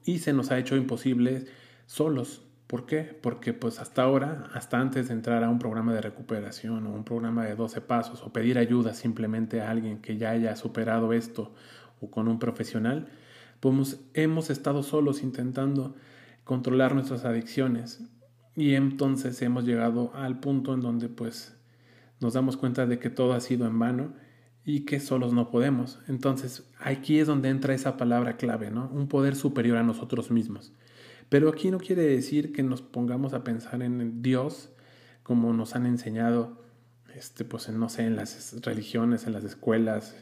Y 0.06 0.20
se 0.20 0.32
nos 0.32 0.52
ha 0.52 0.60
hecho 0.60 0.78
imposible 0.78 1.46
solos, 1.88 2.42
¿Por 2.70 2.86
qué? 2.86 3.18
Porque 3.20 3.52
pues 3.54 3.80
hasta 3.80 4.04
ahora, 4.04 4.48
hasta 4.54 4.80
antes 4.80 5.08
de 5.08 5.16
entrar 5.16 5.44
a 5.44 5.50
un 5.50 5.58
programa 5.58 5.92
de 5.92 6.02
recuperación 6.02 6.86
o 6.86 6.94
un 6.94 7.04
programa 7.04 7.44
de 7.44 7.56
12 7.56 7.82
pasos 7.82 8.22
o 8.22 8.32
pedir 8.32 8.60
ayuda 8.60 8.94
simplemente 8.94 9.60
a 9.60 9.72
alguien 9.72 10.04
que 10.04 10.18
ya 10.18 10.30
haya 10.30 10.56
superado 10.56 11.12
esto 11.12 11.52
o 12.00 12.12
con 12.12 12.28
un 12.28 12.38
profesional, 12.38 13.08
pues 13.60 14.00
hemos 14.14 14.52
estado 14.52 14.84
solos 14.84 15.24
intentando 15.24 15.96
controlar 16.44 16.94
nuestras 16.94 17.26
adicciones 17.26 18.04
y 18.56 18.76
entonces 18.76 19.42
hemos 19.42 19.66
llegado 19.66 20.12
al 20.14 20.40
punto 20.40 20.76
en 20.76 20.82
donde 20.82 21.10
pues 21.10 21.58
nos 22.20 22.36
damos 22.36 22.56
cuenta 22.56 22.86
de 22.86 23.00
que 23.00 23.10
todo 23.10 23.34
ha 23.34 23.40
sido 23.40 23.66
en 23.66 23.80
vano 23.80 24.14
y 24.64 24.82
que 24.82 25.00
solos 25.00 25.34
no 25.34 25.50
podemos. 25.50 25.98
Entonces 26.08 26.70
aquí 26.78 27.18
es 27.18 27.26
donde 27.26 27.50
entra 27.50 27.74
esa 27.74 27.98
palabra 27.98 28.38
clave, 28.38 28.70
¿no? 28.70 28.92
Un 28.94 29.08
poder 29.08 29.36
superior 29.36 29.78
a 29.78 29.84
nosotros 29.84 30.30
mismos. 30.30 30.72
Pero 31.30 31.50
aquí 31.50 31.72
no 31.72 31.78
quiere 31.78 32.04
decir 32.04 32.52
que 32.52 32.64
nos 32.64 32.82
pongamos 32.82 33.34
a 33.34 33.44
pensar 33.44 33.82
en 33.82 34.22
Dios 34.22 34.70
como 35.24 35.54
nos 35.54 35.76
han 35.76 35.86
enseñado 35.86 36.60
este, 37.16 37.46
pues 37.46 37.70
no 37.70 37.90
sé, 37.90 38.06
en 38.06 38.16
las 38.16 38.62
religiones, 38.62 39.28
en 39.28 39.34
las 39.34 39.44
escuelas, 39.44 40.16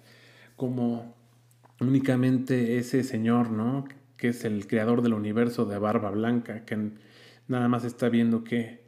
como 0.56 1.16
únicamente 1.80 2.78
ese 2.78 3.04
Señor, 3.04 3.52
¿no? 3.52 3.86
Que 4.18 4.30
es 4.30 4.46
el 4.46 4.68
creador 4.68 5.02
del 5.02 5.14
universo 5.14 5.66
de 5.66 5.78
barba 5.78 6.10
blanca, 6.12 6.66
que 6.66 6.92
nada 7.48 7.68
más 7.68 7.84
está 7.84 8.10
viendo 8.10 8.44
qué, 8.44 8.84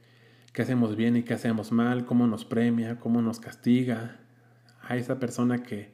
qué 0.54 0.62
hacemos 0.64 0.96
bien 0.96 1.18
y 1.18 1.24
qué 1.24 1.34
hacemos 1.34 1.72
mal, 1.72 2.06
cómo 2.06 2.28
nos 2.28 2.46
premia, 2.46 3.00
cómo 3.00 3.22
nos 3.22 3.40
castiga. 3.40 4.20
A 4.82 4.98
esa 4.98 5.20
persona 5.20 5.62
que 5.62 5.94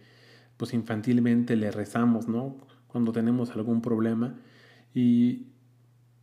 pues 0.55 0.73
infantilmente 0.73 1.57
le 1.57 1.69
rezamos, 1.69 2.29
¿no? 2.29 2.55
Cuando 2.87 3.11
tenemos 3.11 3.51
algún 3.51 3.81
problema. 3.81 4.35
Y 4.93 5.47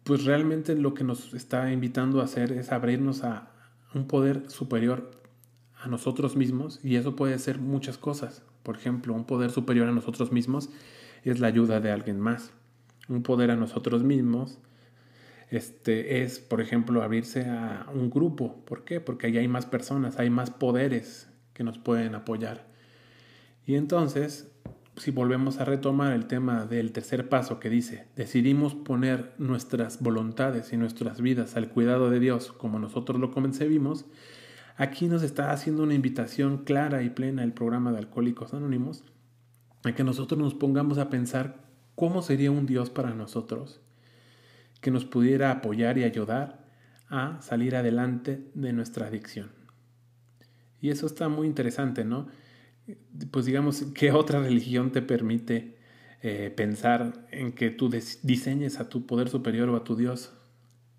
pues 0.04 0.24
realmente 0.24 0.74
lo 0.74 0.94
que 0.94 1.04
nos 1.04 1.34
está 1.34 1.72
invitando 1.72 2.20
a 2.20 2.24
hacer 2.24 2.52
es 2.52 2.72
abrirnos 2.72 3.24
a 3.24 3.50
un 3.94 4.06
poder 4.06 4.50
superior 4.50 5.10
a 5.80 5.88
nosotros 5.88 6.36
mismos 6.36 6.80
y 6.82 6.96
eso 6.96 7.16
puede 7.16 7.38
ser 7.38 7.58
muchas 7.58 7.98
cosas. 7.98 8.42
Por 8.62 8.76
ejemplo, 8.76 9.14
un 9.14 9.24
poder 9.24 9.50
superior 9.50 9.88
a 9.88 9.92
nosotros 9.92 10.32
mismos 10.32 10.70
es 11.24 11.40
la 11.40 11.48
ayuda 11.48 11.80
de 11.80 11.90
alguien 11.90 12.20
más. 12.20 12.52
Un 13.08 13.22
poder 13.22 13.50
a 13.50 13.56
nosotros 13.56 14.02
mismos 14.02 14.58
este, 15.50 16.22
es, 16.22 16.38
por 16.38 16.60
ejemplo, 16.60 17.02
abrirse 17.02 17.46
a 17.46 17.86
un 17.92 18.10
grupo. 18.10 18.64
¿Por 18.64 18.84
qué? 18.84 19.00
Porque 19.00 19.26
ahí 19.26 19.38
hay 19.38 19.48
más 19.48 19.66
personas, 19.66 20.18
hay 20.18 20.30
más 20.30 20.50
poderes 20.50 21.28
que 21.52 21.64
nos 21.64 21.78
pueden 21.78 22.14
apoyar. 22.14 22.66
Y 23.66 23.74
entonces, 23.74 24.51
si 24.96 25.10
volvemos 25.10 25.58
a 25.58 25.64
retomar 25.64 26.12
el 26.12 26.26
tema 26.26 26.66
del 26.66 26.92
tercer 26.92 27.28
paso 27.28 27.58
que 27.58 27.70
dice, 27.70 28.08
decidimos 28.14 28.74
poner 28.74 29.32
nuestras 29.38 30.00
voluntades 30.00 30.72
y 30.72 30.76
nuestras 30.76 31.20
vidas 31.20 31.56
al 31.56 31.70
cuidado 31.70 32.10
de 32.10 32.20
Dios 32.20 32.52
como 32.52 32.78
nosotros 32.78 33.18
lo 33.18 33.30
concebimos, 33.30 34.04
aquí 34.76 35.08
nos 35.08 35.22
está 35.22 35.50
haciendo 35.50 35.82
una 35.82 35.94
invitación 35.94 36.58
clara 36.64 37.02
y 37.02 37.10
plena 37.10 37.42
el 37.42 37.52
programa 37.52 37.92
de 37.92 37.98
Alcohólicos 37.98 38.52
Anónimos 38.52 39.04
a 39.84 39.94
que 39.94 40.04
nosotros 40.04 40.38
nos 40.38 40.54
pongamos 40.54 40.98
a 40.98 41.08
pensar 41.08 41.64
cómo 41.94 42.22
sería 42.22 42.50
un 42.50 42.66
Dios 42.66 42.90
para 42.90 43.14
nosotros 43.14 43.80
que 44.80 44.90
nos 44.90 45.04
pudiera 45.04 45.50
apoyar 45.50 45.96
y 45.96 46.04
ayudar 46.04 46.66
a 47.08 47.40
salir 47.40 47.76
adelante 47.76 48.50
de 48.54 48.72
nuestra 48.72 49.06
adicción. 49.06 49.52
Y 50.80 50.90
eso 50.90 51.06
está 51.06 51.28
muy 51.28 51.46
interesante, 51.46 52.04
¿no? 52.04 52.26
Pues 53.30 53.46
digamos, 53.46 53.84
¿qué 53.94 54.12
otra 54.12 54.40
religión 54.40 54.92
te 54.92 55.02
permite 55.02 55.76
eh, 56.22 56.52
pensar 56.54 57.26
en 57.30 57.52
que 57.52 57.70
tú 57.70 57.90
diseñes 58.22 58.80
a 58.80 58.88
tu 58.88 59.06
poder 59.06 59.28
superior 59.28 59.68
o 59.68 59.76
a 59.76 59.84
tu 59.84 59.96
Dios? 59.96 60.32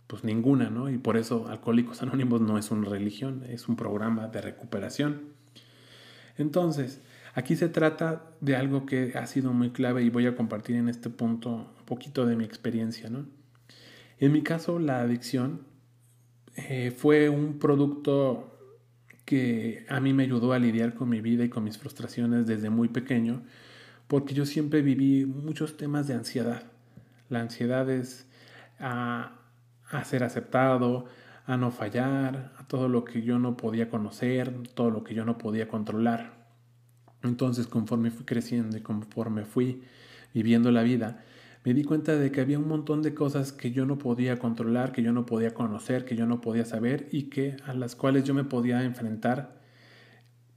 Pues 0.07 0.23
ninguna, 0.23 0.69
¿no? 0.69 0.89
Y 0.89 0.97
por 0.97 1.17
eso 1.17 1.47
Alcohólicos 1.47 2.01
Anónimos 2.01 2.41
no 2.41 2.57
es 2.57 2.71
una 2.71 2.89
religión, 2.89 3.43
es 3.49 3.67
un 3.67 3.75
programa 3.75 4.27
de 4.27 4.41
recuperación. 4.41 5.33
Entonces, 6.37 7.01
aquí 7.35 7.55
se 7.55 7.69
trata 7.69 8.31
de 8.41 8.55
algo 8.55 8.85
que 8.85 9.13
ha 9.15 9.25
sido 9.27 9.53
muy 9.53 9.71
clave 9.71 10.03
y 10.03 10.09
voy 10.09 10.27
a 10.27 10.35
compartir 10.35 10.75
en 10.75 10.89
este 10.89 11.09
punto 11.09 11.73
un 11.79 11.85
poquito 11.85 12.25
de 12.25 12.35
mi 12.35 12.43
experiencia, 12.43 13.09
¿no? 13.09 13.25
En 14.19 14.31
mi 14.31 14.41
caso, 14.41 14.79
la 14.79 15.01
adicción 15.01 15.61
eh, 16.55 16.93
fue 16.95 17.29
un 17.29 17.59
producto 17.59 18.52
que 19.25 19.85
a 19.89 19.99
mí 19.99 20.13
me 20.13 20.23
ayudó 20.23 20.53
a 20.53 20.59
lidiar 20.59 20.93
con 20.93 21.09
mi 21.09 21.21
vida 21.21 21.43
y 21.43 21.49
con 21.49 21.63
mis 21.63 21.77
frustraciones 21.77 22.45
desde 22.47 22.69
muy 22.69 22.89
pequeño, 22.89 23.43
porque 24.07 24.33
yo 24.33 24.45
siempre 24.45 24.81
viví 24.81 25.25
muchos 25.25 25.77
temas 25.77 26.07
de 26.07 26.15
ansiedad. 26.15 26.63
La 27.29 27.41
ansiedad 27.41 27.89
es 27.89 28.27
a, 28.79 29.39
a 29.89 30.03
ser 30.03 30.23
aceptado, 30.23 31.05
a 31.45 31.57
no 31.57 31.71
fallar, 31.71 32.53
a 32.57 32.67
todo 32.67 32.87
lo 32.87 33.05
que 33.05 33.21
yo 33.21 33.39
no 33.39 33.57
podía 33.57 33.89
conocer, 33.89 34.53
todo 34.73 34.91
lo 34.91 35.03
que 35.03 35.13
yo 35.13 35.25
no 35.25 35.37
podía 35.37 35.67
controlar. 35.67 36.43
Entonces, 37.21 37.67
conforme 37.67 38.11
fui 38.11 38.25
creciendo 38.25 38.77
y 38.77 38.81
conforme 38.81 39.45
fui 39.45 39.83
viviendo 40.33 40.71
la 40.71 40.83
vida, 40.83 41.23
me 41.63 41.73
di 41.73 41.83
cuenta 41.83 42.15
de 42.17 42.31
que 42.31 42.41
había 42.41 42.59
un 42.59 42.67
montón 42.67 43.01
de 43.01 43.13
cosas 43.13 43.53
que 43.53 43.71
yo 43.71 43.85
no 43.85 43.97
podía 43.97 44.37
controlar, 44.37 44.91
que 44.91 45.01
yo 45.01 45.13
no 45.13 45.25
podía 45.25 45.53
conocer, 45.53 46.03
que 46.03 46.15
yo 46.15 46.25
no 46.25 46.41
podía 46.41 46.65
saber 46.65 47.07
y 47.11 47.23
que 47.23 47.55
a 47.65 47.73
las 47.73 47.95
cuales 47.95 48.25
yo 48.25 48.33
me 48.33 48.43
podía 48.43 48.83
enfrentar 48.83 49.61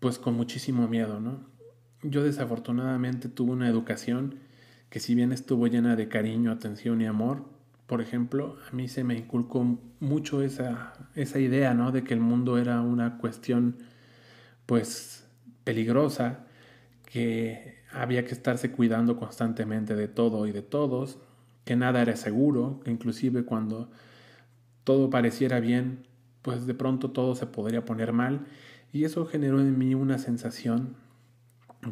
pues 0.01 0.19
con 0.19 0.35
muchísimo 0.35 0.89
miedo, 0.89 1.21
¿no? 1.21 1.41
Yo 2.03 2.25
desafortunadamente 2.25 3.29
tuve 3.29 3.53
una 3.53 3.69
educación 3.69 4.37
que 4.91 5.01
si 5.01 5.15
bien 5.15 5.33
estuvo 5.33 5.67
llena 5.67 5.97
de 5.97 6.09
cariño, 6.09 6.51
atención 6.51 7.01
y 7.01 7.07
amor, 7.07 7.45
por 7.87 8.01
ejemplo, 8.01 8.57
a 8.69 8.75
mí 8.75 8.89
se 8.89 9.05
me 9.05 9.17
inculcó 9.17 9.79
mucho 10.01 10.43
esa, 10.43 10.93
esa 11.15 11.39
idea, 11.39 11.73
¿no? 11.73 11.93
De 11.93 12.03
que 12.03 12.15
el 12.15 12.21
mundo 12.21 12.59
era 12.59 12.81
una 12.81 13.19
cuestión 13.19 13.77
pues 14.67 15.25
peligrosa, 15.63 16.46
que 17.07 17.77
había 17.93 18.25
que 18.25 18.33
estarse 18.33 18.71
cuidando 18.71 19.17
constantemente 19.17 19.95
de 19.95 20.09
todo 20.09 20.47
y 20.47 20.53
de 20.53 20.63
todos, 20.63 21.19
que 21.65 21.77
nada 21.77 22.03
era 22.03 22.17
seguro, 22.17 22.81
que 22.85 22.91
inclusive 22.91 23.45
cuando 23.45 23.91
todo 24.85 25.11
pareciera 25.11 25.61
bien, 25.61 26.07
pues 26.43 26.67
de 26.67 26.75
pronto 26.75 27.11
todo 27.11 27.35
se 27.35 27.47
podría 27.47 27.85
poner 27.85 28.13
mal 28.13 28.47
y 28.93 29.05
eso 29.05 29.27
generó 29.27 29.61
en 29.61 29.77
mí 29.79 29.95
una 29.95 30.19
sensación 30.19 30.95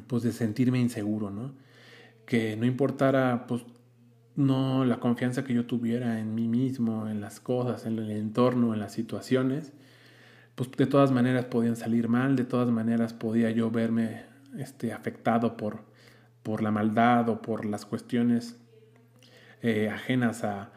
pues 0.06 0.22
de 0.22 0.32
sentirme 0.32 0.80
inseguro, 0.80 1.30
¿no? 1.30 1.52
Que 2.26 2.56
no 2.56 2.66
importara 2.66 3.46
pues 3.46 3.64
no 4.36 4.84
la 4.84 5.00
confianza 5.00 5.44
que 5.44 5.54
yo 5.54 5.66
tuviera 5.66 6.20
en 6.20 6.34
mí 6.34 6.48
mismo, 6.48 7.08
en 7.08 7.20
las 7.20 7.40
cosas, 7.40 7.86
en 7.86 7.98
el 7.98 8.10
entorno, 8.10 8.74
en 8.74 8.80
las 8.80 8.92
situaciones, 8.92 9.72
pues 10.54 10.70
de 10.72 10.86
todas 10.86 11.12
maneras 11.12 11.46
podían 11.46 11.76
salir 11.76 12.08
mal, 12.08 12.36
de 12.36 12.44
todas 12.44 12.70
maneras 12.70 13.12
podía 13.12 13.50
yo 13.50 13.70
verme 13.70 14.33
este, 14.58 14.92
afectado 14.92 15.56
por, 15.56 15.80
por 16.42 16.62
la 16.62 16.70
maldad 16.70 17.28
o 17.28 17.42
por 17.42 17.64
las 17.64 17.84
cuestiones 17.84 18.58
eh, 19.62 19.88
ajenas 19.88 20.44
a, 20.44 20.72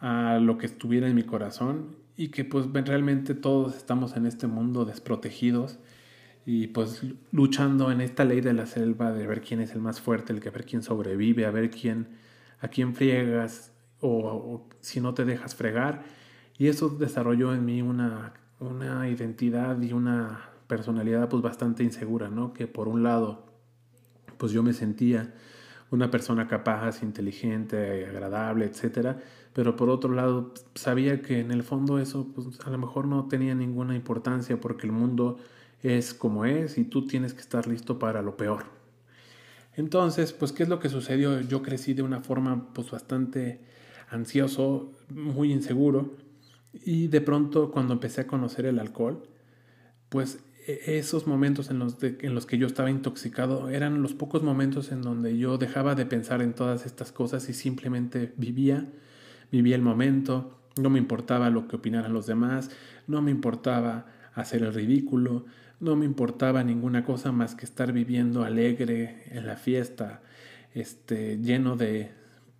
a, 0.00 0.38
lo 0.38 0.58
que 0.58 0.66
estuviera 0.66 1.08
en 1.08 1.14
mi 1.14 1.22
corazón 1.22 1.96
y 2.16 2.28
que 2.28 2.44
pues 2.44 2.66
realmente 2.72 3.34
todos 3.34 3.76
estamos 3.76 4.16
en 4.16 4.26
este 4.26 4.46
mundo 4.46 4.84
desprotegidos 4.84 5.78
y 6.44 6.68
pues 6.68 7.02
luchando 7.30 7.92
en 7.92 8.00
esta 8.00 8.24
ley 8.24 8.40
de 8.40 8.52
la 8.52 8.66
selva 8.66 9.12
de 9.12 9.26
ver 9.26 9.40
quién 9.42 9.60
es 9.60 9.72
el 9.72 9.80
más 9.80 10.00
fuerte, 10.00 10.32
el 10.32 10.40
que 10.40 10.50
ver 10.50 10.64
quién 10.64 10.82
sobrevive, 10.82 11.46
a 11.46 11.50
ver 11.50 11.70
quién 11.70 12.08
a 12.60 12.68
quién 12.68 12.94
friegas 12.94 13.72
o, 14.00 14.08
o 14.08 14.68
si 14.80 15.00
no 15.00 15.14
te 15.14 15.24
dejas 15.24 15.54
fregar. 15.54 16.02
Y 16.58 16.68
eso 16.68 16.88
desarrolló 16.88 17.52
en 17.52 17.64
mí 17.64 17.82
una, 17.82 18.34
una 18.60 19.08
identidad 19.08 19.80
y 19.82 19.92
una 19.92 20.51
personalidad 20.72 21.28
pues 21.28 21.42
bastante 21.42 21.84
insegura, 21.84 22.30
¿no? 22.30 22.54
Que 22.54 22.66
por 22.66 22.88
un 22.88 23.02
lado 23.02 23.44
pues 24.38 24.52
yo 24.52 24.62
me 24.62 24.72
sentía 24.72 25.34
una 25.90 26.10
persona 26.10 26.48
capaz, 26.48 27.02
inteligente, 27.02 28.06
agradable, 28.06 28.64
etcétera, 28.64 29.18
pero 29.52 29.76
por 29.76 29.90
otro 29.90 30.14
lado 30.14 30.54
sabía 30.74 31.20
que 31.20 31.40
en 31.40 31.50
el 31.50 31.62
fondo 31.62 31.98
eso 31.98 32.26
pues 32.34 32.58
a 32.64 32.70
lo 32.70 32.78
mejor 32.78 33.06
no 33.06 33.28
tenía 33.28 33.54
ninguna 33.54 33.94
importancia 33.94 34.58
porque 34.58 34.86
el 34.86 34.92
mundo 34.92 35.36
es 35.82 36.14
como 36.14 36.46
es 36.46 36.78
y 36.78 36.84
tú 36.84 37.06
tienes 37.06 37.34
que 37.34 37.42
estar 37.42 37.66
listo 37.66 37.98
para 37.98 38.22
lo 38.22 38.38
peor. 38.38 38.64
Entonces, 39.74 40.32
pues 40.32 40.52
qué 40.52 40.62
es 40.62 40.70
lo 40.70 40.78
que 40.78 40.88
sucedió? 40.88 41.38
Yo 41.42 41.60
crecí 41.60 41.92
de 41.92 42.02
una 42.02 42.22
forma 42.22 42.72
pues 42.72 42.90
bastante 42.90 43.60
ansioso, 44.08 44.90
muy 45.10 45.52
inseguro 45.52 46.12
y 46.72 47.08
de 47.08 47.20
pronto 47.20 47.70
cuando 47.70 47.92
empecé 47.92 48.22
a 48.22 48.26
conocer 48.26 48.64
el 48.64 48.78
alcohol, 48.78 49.22
pues 50.08 50.38
esos 50.66 51.26
momentos 51.26 51.70
en 51.70 51.78
los, 51.78 51.96
en 52.02 52.34
los 52.34 52.46
que 52.46 52.58
yo 52.58 52.66
estaba 52.66 52.90
intoxicado 52.90 53.68
eran 53.68 54.02
los 54.02 54.14
pocos 54.14 54.42
momentos 54.42 54.92
en 54.92 55.02
donde 55.02 55.36
yo 55.36 55.58
dejaba 55.58 55.94
de 55.94 56.06
pensar 56.06 56.42
en 56.42 56.54
todas 56.54 56.86
estas 56.86 57.10
cosas 57.12 57.48
y 57.48 57.54
simplemente 57.54 58.32
vivía, 58.36 58.86
vivía 59.50 59.74
el 59.74 59.82
momento, 59.82 60.58
no 60.80 60.90
me 60.90 60.98
importaba 60.98 61.50
lo 61.50 61.66
que 61.66 61.76
opinaran 61.76 62.12
los 62.12 62.26
demás, 62.26 62.70
no 63.06 63.22
me 63.22 63.30
importaba 63.30 64.06
hacer 64.34 64.62
el 64.62 64.72
ridículo, 64.72 65.44
no 65.80 65.96
me 65.96 66.04
importaba 66.04 66.62
ninguna 66.62 67.04
cosa 67.04 67.32
más 67.32 67.54
que 67.54 67.64
estar 67.64 67.92
viviendo 67.92 68.44
alegre 68.44 69.24
en 69.30 69.46
la 69.46 69.56
fiesta, 69.56 70.22
este, 70.74 71.38
lleno 71.38 71.76
de, 71.76 72.12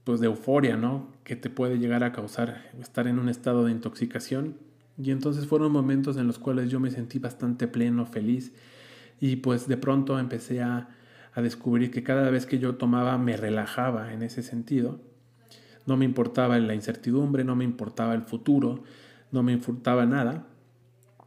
pues, 0.04 0.21
de 0.21 0.26
euforia, 0.26 0.76
¿no? 0.76 1.12
Que 1.23 1.37
te 1.37 1.49
puede 1.49 1.78
llegar 1.78 2.02
a 2.02 2.12
causar 2.12 2.71
estar 2.80 3.06
en 3.06 3.18
un 3.18 3.28
estado 3.28 3.64
de 3.64 3.71
intoxicación 3.71 4.56
y 4.99 5.11
entonces 5.11 5.46
fueron 5.46 5.72
momentos 5.72 6.16
en 6.16 6.26
los 6.26 6.38
cuales 6.38 6.70
yo 6.70 6.80
me 6.80 6.90
sentí 6.90 7.18
bastante 7.18 7.66
pleno, 7.66 8.06
feliz 8.06 8.52
y 9.20 9.37
pues 9.37 9.68
de 9.68 9.76
pronto 9.76 10.18
empecé 10.18 10.62
a, 10.62 10.88
a 11.34 11.42
descubrir 11.42 11.90
que 11.90 12.02
cada 12.02 12.30
vez 12.30 12.46
que 12.46 12.58
yo 12.58 12.76
tomaba 12.76 13.16
me 13.18 13.37
relajaba 13.37 14.12
en 14.12 14.22
ese 14.22 14.42
sentido. 14.42 15.00
No 15.87 15.96
me 15.96 16.04
importaba 16.04 16.58
la 16.58 16.75
incertidumbre, 16.75 17.44
no 17.44 17.56
me 17.56 17.64
importaba 17.64 18.14
el 18.14 18.22
futuro, 18.22 18.84
no 19.30 19.42
me 19.42 19.52
importaba 19.52 20.06
nada, 20.06 20.46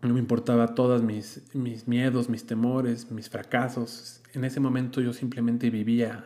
no 0.01 0.13
me 0.13 0.19
importaba 0.19 0.75
todos 0.75 1.03
mis, 1.03 1.43
mis 1.53 1.87
miedos, 1.87 2.29
mis 2.29 2.45
temores, 2.45 3.11
mis 3.11 3.29
fracasos. 3.29 4.21
En 4.33 4.45
ese 4.45 4.59
momento 4.59 5.01
yo 5.01 5.11
simplemente 5.11 5.69
vivía, 5.69 6.23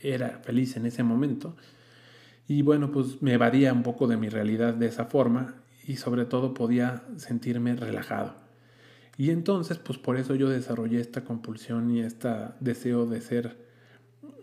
era 0.00 0.40
feliz 0.42 0.76
en 0.76 0.86
ese 0.86 1.02
momento. 1.02 1.56
Y 2.46 2.62
bueno, 2.62 2.90
pues 2.90 3.20
me 3.20 3.34
evadía 3.34 3.72
un 3.72 3.82
poco 3.82 4.06
de 4.06 4.16
mi 4.16 4.28
realidad 4.28 4.74
de 4.74 4.86
esa 4.86 5.06
forma 5.06 5.56
y 5.90 5.96
sobre 5.96 6.24
todo 6.24 6.54
podía 6.54 7.02
sentirme 7.16 7.74
relajado. 7.74 8.36
Y 9.16 9.30
entonces, 9.30 9.78
pues 9.78 9.98
por 9.98 10.16
eso 10.16 10.36
yo 10.36 10.48
desarrollé 10.48 11.00
esta 11.00 11.24
compulsión 11.24 11.90
y 11.90 12.00
este 12.00 12.28
deseo 12.60 13.06
de 13.06 13.20
ser, 13.20 13.56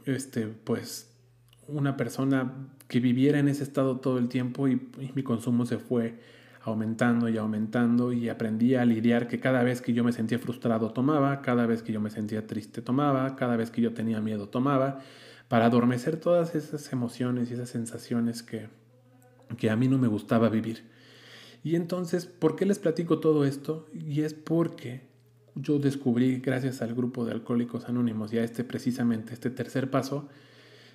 este, 0.04 0.48
pues, 0.48 1.10
una 1.70 1.96
persona 1.96 2.54
que 2.90 3.00
viviera 3.00 3.40
en 3.40 3.48
ese 3.48 3.64
estado 3.64 4.02
todo 4.02 4.18
el 4.18 4.28
tiempo 4.28 4.68
y, 4.68 4.76
mi 5.16 5.24
consumo 5.24 5.66
se 5.66 5.78
fue 5.78 6.20
aumentando 6.64 7.30
y 7.30 7.38
aumentando 7.38 8.12
y 8.12 8.28
aprendí 8.28 8.76
a 8.76 8.84
lidiar 8.84 9.30
que 9.30 9.40
cada 9.40 9.64
vez 9.64 9.80
que 9.82 9.94
yo 9.94 10.04
me 10.04 10.12
sentía 10.12 10.40
frustrado 10.40 10.92
tomaba, 10.92 11.42
cada 11.42 11.66
vez 11.66 11.82
que 11.82 11.94
yo 11.94 12.02
me 12.02 12.10
sentía 12.10 12.46
triste 12.46 12.82
tomaba, 12.82 13.38
cada 13.38 13.56
vez 13.56 13.72
que 13.72 13.82
yo 13.82 13.94
tenía 13.94 14.20
miedo 14.20 14.50
tomaba, 14.50 15.00
para 15.48 15.68
adormecer 15.68 16.18
todas 16.18 16.56
esas 16.56 16.92
emociones 16.92 17.50
y 17.50 17.54
esas 17.54 17.70
sensaciones 17.70 18.44
que, 18.44 18.68
que 19.58 19.70
a 19.70 19.78
mí 19.78 19.88
no 19.88 19.98
me 19.98 20.10
gustaba 20.10 20.50
vivir. 20.50 20.97
Y 21.68 21.76
entonces, 21.76 22.26
¿por 22.26 22.56
qué 22.56 22.66
les 22.66 22.80
platico 22.80 23.20
todo 23.20 23.44
esto? 23.44 23.90
Y 23.94 24.22
es 24.22 24.34
porque 24.34 25.02
yo 25.54 25.80
descubrí, 25.80 26.40
gracias 26.40 26.82
al 26.82 26.96
grupo 26.96 27.26
de 27.26 27.34
Alcohólicos 27.34 27.90
Anónimos 27.90 28.32
y 28.32 28.38
a 28.38 28.44
este 28.46 28.64
precisamente, 28.64 29.34
este 29.34 29.50
tercer 29.50 29.92
paso, 29.92 30.30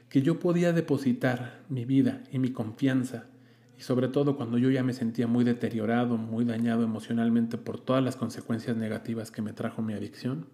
que 0.08 0.22
yo 0.22 0.38
podía 0.38 0.72
depositar 0.72 1.60
mi 1.68 1.84
vida 1.84 2.22
y 2.32 2.38
mi 2.38 2.52
confianza, 2.52 3.26
y 3.78 3.82
sobre 3.82 4.08
todo 4.08 4.34
cuando 4.34 4.56
yo 4.56 4.70
ya 4.70 4.82
me 4.82 4.94
sentía 4.94 5.26
muy 5.26 5.44
deteriorado, 5.44 6.16
muy 6.16 6.46
dañado 6.46 6.84
emocionalmente 6.84 7.58
por 7.58 7.78
todas 7.78 8.02
las 8.02 8.16
consecuencias 8.16 8.74
negativas 8.74 9.30
que 9.30 9.42
me 9.42 9.52
trajo 9.52 9.82
mi 9.82 9.92
adicción, 9.92 10.46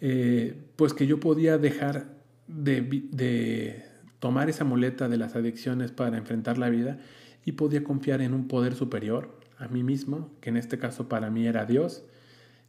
eh, 0.00 0.56
pues 0.76 0.94
que 0.94 1.08
yo 1.08 1.18
podía 1.18 1.58
dejar 1.58 2.14
de, 2.46 2.80
de 3.10 3.86
tomar 4.20 4.48
esa 4.48 4.62
muleta 4.62 5.08
de 5.08 5.16
las 5.16 5.34
adicciones 5.34 5.90
para 5.90 6.16
enfrentar 6.16 6.58
la 6.58 6.68
vida 6.70 7.00
y 7.44 7.52
podía 7.52 7.84
confiar 7.84 8.20
en 8.22 8.34
un 8.34 8.48
poder 8.48 8.74
superior 8.74 9.38
a 9.58 9.68
mí 9.68 9.82
mismo, 9.82 10.30
que 10.40 10.50
en 10.50 10.56
este 10.56 10.78
caso 10.78 11.08
para 11.08 11.30
mí 11.30 11.46
era 11.46 11.66
Dios, 11.66 12.04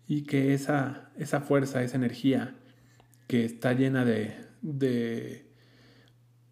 y 0.07 0.23
que 0.23 0.53
esa, 0.53 1.09
esa 1.17 1.41
fuerza, 1.41 1.83
esa 1.83 1.95
energía 1.95 2.55
que 3.27 3.45
está 3.45 3.73
llena 3.73 4.05
de, 4.05 4.35
de, 4.61 5.45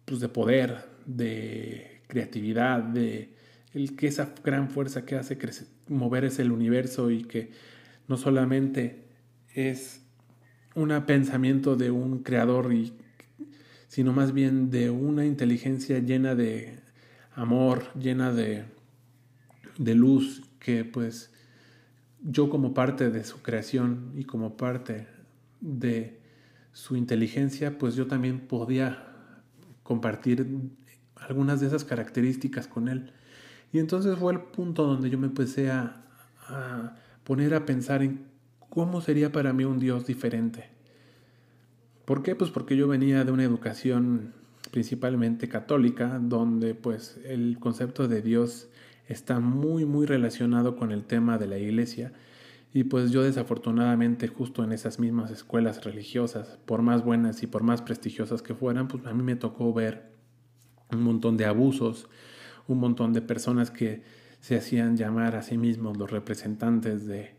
pues 0.04 0.20
de 0.20 0.28
poder, 0.28 0.86
de 1.06 2.02
creatividad, 2.08 2.82
de 2.82 3.34
el, 3.72 3.96
que 3.96 4.06
esa 4.06 4.34
gran 4.42 4.70
fuerza 4.70 5.04
que 5.04 5.16
hace 5.16 5.38
crecer, 5.38 5.68
mover 5.88 6.24
es 6.24 6.38
el 6.38 6.52
universo 6.52 7.10
y 7.10 7.24
que 7.24 7.50
no 8.08 8.16
solamente 8.16 9.04
es 9.54 10.02
un 10.74 10.88
pensamiento 11.06 11.76
de 11.76 11.90
un 11.90 12.22
creador, 12.22 12.72
sino 13.88 14.12
más 14.12 14.32
bien 14.32 14.70
de 14.70 14.90
una 14.90 15.24
inteligencia 15.24 16.00
llena 16.00 16.34
de 16.34 16.83
amor, 17.34 17.84
llena 17.98 18.32
de, 18.32 18.64
de 19.78 19.94
luz, 19.94 20.42
que 20.58 20.84
pues 20.84 21.32
yo 22.22 22.48
como 22.48 22.74
parte 22.74 23.10
de 23.10 23.24
su 23.24 23.42
creación 23.42 24.12
y 24.16 24.24
como 24.24 24.56
parte 24.56 25.06
de 25.60 26.20
su 26.72 26.96
inteligencia, 26.96 27.78
pues 27.78 27.94
yo 27.94 28.06
también 28.06 28.40
podía 28.40 29.06
compartir 29.82 30.46
algunas 31.16 31.60
de 31.60 31.66
esas 31.66 31.84
características 31.84 32.66
con 32.66 32.88
él. 32.88 33.12
Y 33.72 33.78
entonces 33.78 34.18
fue 34.18 34.32
el 34.32 34.40
punto 34.40 34.86
donde 34.86 35.10
yo 35.10 35.18
me 35.18 35.26
empecé 35.26 35.70
a, 35.70 36.04
a 36.48 36.96
poner 37.24 37.54
a 37.54 37.66
pensar 37.66 38.02
en 38.02 38.26
cómo 38.70 39.00
sería 39.00 39.32
para 39.32 39.52
mí 39.52 39.64
un 39.64 39.78
Dios 39.78 40.06
diferente. 40.06 40.68
¿Por 42.04 42.22
qué? 42.22 42.34
Pues 42.34 42.50
porque 42.50 42.76
yo 42.76 42.88
venía 42.88 43.24
de 43.24 43.32
una 43.32 43.44
educación 43.44 44.34
principalmente 44.70 45.48
católica, 45.48 46.18
donde 46.20 46.74
pues 46.74 47.20
el 47.24 47.58
concepto 47.58 48.08
de 48.08 48.22
Dios 48.22 48.68
está 49.08 49.40
muy 49.40 49.84
muy 49.84 50.06
relacionado 50.06 50.76
con 50.76 50.92
el 50.92 51.04
tema 51.04 51.38
de 51.38 51.46
la 51.46 51.58
iglesia. 51.58 52.12
Y 52.72 52.84
pues 52.84 53.12
yo 53.12 53.22
desafortunadamente 53.22 54.26
justo 54.26 54.64
en 54.64 54.72
esas 54.72 54.98
mismas 54.98 55.30
escuelas 55.30 55.84
religiosas, 55.84 56.58
por 56.64 56.82
más 56.82 57.04
buenas 57.04 57.42
y 57.44 57.46
por 57.46 57.62
más 57.62 57.82
prestigiosas 57.82 58.42
que 58.42 58.54
fueran, 58.54 58.88
pues 58.88 59.06
a 59.06 59.14
mí 59.14 59.22
me 59.22 59.36
tocó 59.36 59.72
ver 59.72 60.10
un 60.90 61.02
montón 61.02 61.36
de 61.36 61.44
abusos, 61.44 62.08
un 62.66 62.80
montón 62.80 63.12
de 63.12 63.22
personas 63.22 63.70
que 63.70 64.02
se 64.40 64.56
hacían 64.56 64.96
llamar 64.96 65.36
a 65.36 65.42
sí 65.42 65.56
mismos 65.56 65.96
los 65.96 66.10
representantes 66.10 67.06
de, 67.06 67.36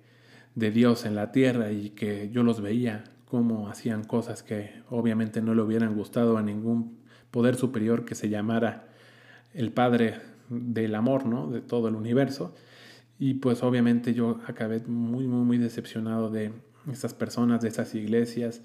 de 0.55 0.71
Dios 0.71 1.05
en 1.05 1.15
la 1.15 1.33
tierra 1.33 1.71
y 1.71 1.89
que 1.89 2.29
yo 2.31 2.43
los 2.43 2.61
veía 2.61 3.03
como 3.25 3.67
hacían 3.67 4.05
cosas 4.05 4.41
que 4.41 4.83
obviamente 4.89 5.41
no 5.41 5.53
le 5.53 5.61
hubieran 5.61 5.95
gustado 5.95 6.37
a 6.37 6.41
ningún 6.41 6.97
poder 7.35 7.57
superior 7.57 8.05
que 8.05 8.15
se 8.15 8.29
llamara 8.29 8.87
el 9.53 9.73
Padre 9.73 10.21
del 10.47 10.95
amor, 10.95 11.25
¿no? 11.25 11.51
De 11.51 11.59
todo 11.59 11.89
el 11.89 11.95
universo. 11.95 12.55
Y 13.19 13.33
pues 13.33 13.61
obviamente 13.61 14.13
yo 14.13 14.39
acabé 14.47 14.79
muy, 14.87 15.27
muy, 15.27 15.43
muy 15.43 15.57
decepcionado 15.57 16.29
de 16.29 16.53
estas 16.89 17.13
personas, 17.13 17.59
de 17.59 17.67
esas 17.67 17.93
iglesias, 17.93 18.61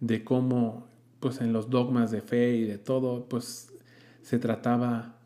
de 0.00 0.24
cómo 0.24 0.88
pues 1.20 1.42
en 1.42 1.52
los 1.52 1.68
dogmas 1.68 2.10
de 2.10 2.22
fe 2.22 2.56
y 2.56 2.64
de 2.64 2.78
todo, 2.78 3.28
pues 3.28 3.70
se 4.22 4.38
trataba 4.38 5.16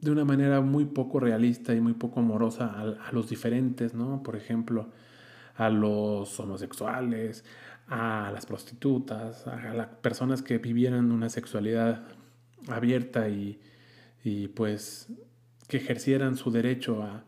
de 0.00 0.12
una 0.12 0.24
manera 0.24 0.60
muy 0.60 0.84
poco 0.84 1.18
realista 1.18 1.74
y 1.74 1.80
muy 1.80 1.94
poco 1.94 2.20
amorosa 2.20 2.66
a, 2.66 3.08
a 3.08 3.12
los 3.12 3.28
diferentes, 3.28 3.92
¿no? 3.92 4.22
Por 4.22 4.36
ejemplo, 4.36 4.88
a 5.56 5.68
los 5.68 6.38
homosexuales, 6.38 7.44
a 7.88 8.30
las 8.32 8.46
prostitutas, 8.46 9.48
a 9.48 9.74
las 9.74 9.88
personas 9.88 10.42
que 10.42 10.58
vivieran 10.58 11.10
una 11.10 11.28
sexualidad 11.28 12.04
abierta 12.68 13.28
y, 13.28 13.60
y 14.24 14.48
pues 14.48 15.08
que 15.68 15.78
ejercieran 15.78 16.36
su 16.36 16.50
derecho 16.50 17.02
a, 17.02 17.24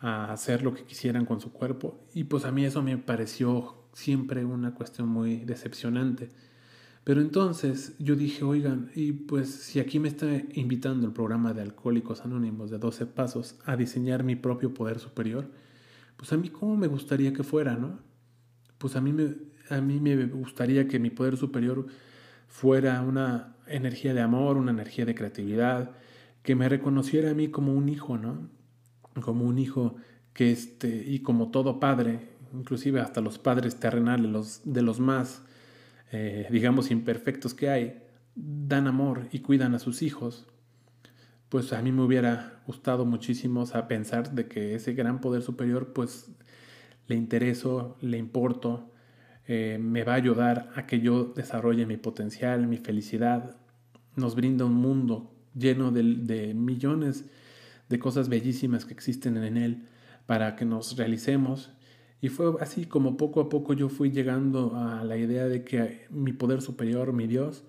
a 0.00 0.32
hacer 0.32 0.62
lo 0.62 0.74
que 0.74 0.84
quisieran 0.84 1.24
con 1.24 1.40
su 1.40 1.52
cuerpo. 1.52 1.98
Y 2.14 2.24
pues 2.24 2.44
a 2.44 2.52
mí 2.52 2.64
eso 2.64 2.82
me 2.82 2.96
pareció 2.98 3.76
siempre 3.92 4.44
una 4.44 4.74
cuestión 4.74 5.08
muy 5.08 5.36
decepcionante. 5.44 6.28
Pero 7.04 7.20
entonces 7.20 7.94
yo 7.98 8.16
dije, 8.16 8.44
oigan, 8.44 8.90
y 8.94 9.12
pues 9.12 9.48
si 9.48 9.78
aquí 9.78 10.00
me 10.00 10.08
está 10.08 10.26
invitando 10.54 11.06
el 11.06 11.12
programa 11.12 11.54
de 11.54 11.62
Alcohólicos 11.62 12.22
Anónimos 12.22 12.70
de 12.70 12.78
12 12.78 13.06
Pasos 13.06 13.56
a 13.64 13.76
diseñar 13.76 14.24
mi 14.24 14.34
propio 14.34 14.74
poder 14.74 14.98
superior, 14.98 15.48
pues 16.16 16.32
a 16.32 16.36
mí 16.36 16.48
cómo 16.48 16.76
me 16.76 16.88
gustaría 16.88 17.32
que 17.32 17.44
fuera, 17.44 17.76
¿no? 17.76 18.00
Pues 18.78 18.96
a 18.96 19.00
mí 19.00 19.12
me, 19.12 19.36
a 19.70 19.80
mí 19.80 20.00
me 20.00 20.26
gustaría 20.26 20.88
que 20.88 20.98
mi 20.98 21.10
poder 21.10 21.36
superior 21.36 21.86
fuera 22.46 23.02
una 23.02 23.56
energía 23.66 24.14
de 24.14 24.20
amor, 24.20 24.56
una 24.56 24.70
energía 24.70 25.04
de 25.04 25.14
creatividad, 25.14 25.92
que 26.42 26.54
me 26.54 26.68
reconociera 26.68 27.30
a 27.30 27.34
mí 27.34 27.48
como 27.48 27.74
un 27.74 27.88
hijo, 27.88 28.16
¿no? 28.18 28.48
Como 29.20 29.44
un 29.44 29.58
hijo 29.58 29.96
que 30.32 30.52
este, 30.52 31.04
y 31.06 31.20
como 31.20 31.50
todo 31.50 31.80
padre, 31.80 32.20
inclusive 32.52 33.00
hasta 33.00 33.20
los 33.20 33.38
padres 33.38 33.80
terrenales, 33.80 34.30
los, 34.30 34.60
de 34.64 34.82
los 34.82 35.00
más, 35.00 35.42
eh, 36.12 36.46
digamos, 36.50 36.90
imperfectos 36.90 37.54
que 37.54 37.70
hay, 37.70 38.02
dan 38.34 38.86
amor 38.86 39.28
y 39.32 39.40
cuidan 39.40 39.74
a 39.74 39.78
sus 39.78 40.02
hijos, 40.02 40.46
pues 41.48 41.72
a 41.72 41.80
mí 41.80 41.92
me 41.92 42.02
hubiera 42.02 42.60
gustado 42.66 43.04
muchísimo 43.04 43.64
pensar 43.88 44.32
de 44.32 44.46
que 44.46 44.74
ese 44.74 44.92
gran 44.92 45.20
poder 45.20 45.42
superior, 45.42 45.92
pues 45.92 46.30
le 47.06 47.14
intereso, 47.16 47.96
le 48.00 48.18
importo, 48.18 48.90
eh, 49.48 49.78
me 49.80 50.02
va 50.02 50.12
a 50.12 50.16
ayudar 50.16 50.70
a 50.74 50.86
que 50.86 51.00
yo 51.00 51.24
desarrolle 51.24 51.86
mi 51.86 51.96
potencial, 51.96 52.66
mi 52.66 52.78
felicidad, 52.78 53.56
nos 54.16 54.34
brinda 54.34 54.64
un 54.64 54.74
mundo 54.74 55.32
lleno 55.54 55.92
de, 55.92 56.54
millones 56.54 57.24
de 57.88 57.98
cosas 57.98 58.28
bellísimas 58.28 58.84
que 58.84 58.94
existen 58.94 59.36
en 59.36 59.56
él 59.56 59.84
para 60.26 60.56
que 60.56 60.64
nos 60.64 60.96
realicemos. 60.96 61.70
Y 62.20 62.28
fue 62.28 62.54
así 62.60 62.86
como 62.86 63.16
poco 63.16 63.40
a 63.40 63.48
poco 63.48 63.72
yo 63.74 63.88
fui 63.88 64.10
llegando 64.10 64.74
a 64.74 65.04
la 65.04 65.16
idea 65.16 65.46
de 65.46 65.64
que 65.64 66.06
mi 66.10 66.32
poder 66.32 66.62
superior, 66.62 67.12
mi 67.12 67.26
Dios, 67.26 67.64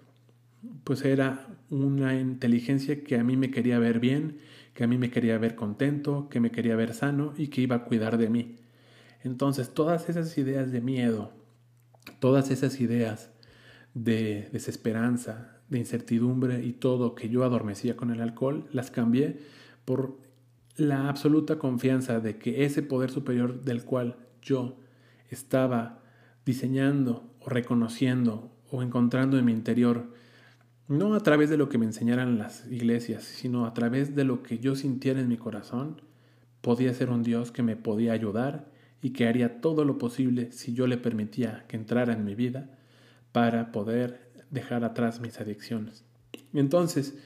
pues 0.83 1.05
era 1.05 1.47
una 1.69 2.19
inteligencia 2.19 3.03
que 3.03 3.17
a 3.17 3.23
mí 3.23 3.37
me 3.37 3.51
quería 3.51 3.77
ver 3.77 3.99
bien, 3.99 4.39
que 4.73 4.83
a 4.83 4.87
mí 4.87 4.97
me 4.97 5.11
quería 5.11 5.37
ver 5.37 5.55
contento, 5.55 6.27
que 6.29 6.39
me 6.39 6.51
quería 6.51 6.75
ver 6.75 6.93
sano 6.93 7.33
y 7.37 7.47
que 7.49 7.61
iba 7.61 7.75
a 7.75 7.83
cuidar 7.83 8.17
de 8.17 8.29
mí. 8.29 8.55
Entonces 9.23 9.73
todas 9.73 10.09
esas 10.09 10.37
ideas 10.37 10.71
de 10.71 10.81
miedo, 10.81 11.33
todas 12.19 12.51
esas 12.51 12.79
ideas 12.79 13.31
de 13.93 14.49
desesperanza, 14.51 15.57
de 15.69 15.79
incertidumbre 15.79 16.63
y 16.63 16.73
todo 16.73 17.15
que 17.15 17.29
yo 17.29 17.43
adormecía 17.43 17.97
con 17.97 18.11
el 18.11 18.21
alcohol, 18.21 18.67
las 18.71 18.91
cambié 18.91 19.39
por 19.85 20.17
la 20.75 21.09
absoluta 21.09 21.57
confianza 21.57 22.19
de 22.19 22.37
que 22.37 22.65
ese 22.65 22.83
poder 22.83 23.09
superior 23.09 23.63
del 23.63 23.83
cual 23.83 24.17
yo 24.41 24.77
estaba 25.29 25.99
diseñando 26.45 27.33
o 27.41 27.49
reconociendo 27.49 28.51
o 28.71 28.83
encontrando 28.83 29.37
en 29.37 29.45
mi 29.45 29.51
interior, 29.51 30.13
no 30.87 31.15
a 31.15 31.19
través 31.21 31.49
de 31.49 31.57
lo 31.57 31.67
que 31.67 31.77
me 31.77 31.85
enseñaran 31.85 32.37
las 32.37 32.67
iglesias, 32.71 33.23
sino 33.23 33.65
a 33.65 33.73
través 33.73 34.15
de 34.15 34.23
lo 34.23 34.43
que 34.43 34.59
yo 34.59 34.75
sintiera 34.75 35.19
en 35.19 35.27
mi 35.27 35.37
corazón, 35.37 36.01
podía 36.61 36.93
ser 36.93 37.09
un 37.09 37.23
Dios 37.23 37.51
que 37.51 37.63
me 37.63 37.75
podía 37.75 38.13
ayudar 38.13 38.69
y 39.01 39.11
que 39.11 39.27
haría 39.27 39.61
todo 39.61 39.85
lo 39.85 39.97
posible 39.97 40.51
si 40.51 40.73
yo 40.73 40.87
le 40.87 40.97
permitía 40.97 41.65
que 41.67 41.77
entrara 41.77 42.13
en 42.13 42.25
mi 42.25 42.35
vida 42.35 42.69
para 43.31 43.71
poder 43.71 44.31
dejar 44.49 44.83
atrás 44.83 45.19
mis 45.19 45.39
adicciones. 45.39 46.05
Entonces, 46.53 47.17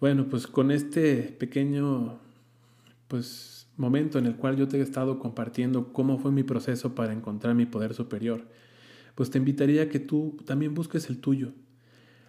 bueno, 0.00 0.28
pues 0.28 0.46
con 0.46 0.70
este 0.70 1.22
pequeño, 1.38 2.18
pues 3.08 3.68
momento 3.76 4.18
en 4.18 4.26
el 4.26 4.36
cual 4.36 4.56
yo 4.56 4.68
te 4.68 4.78
he 4.78 4.82
estado 4.82 5.18
compartiendo 5.18 5.92
cómo 5.92 6.18
fue 6.18 6.30
mi 6.30 6.42
proceso 6.42 6.94
para 6.94 7.12
encontrar 7.12 7.54
mi 7.54 7.66
poder 7.66 7.94
superior, 7.94 8.44
pues 9.14 9.30
te 9.30 9.38
invitaría 9.38 9.84
a 9.84 9.88
que 9.88 10.00
tú 10.00 10.36
también 10.44 10.74
busques 10.74 11.08
el 11.08 11.18
tuyo. 11.18 11.52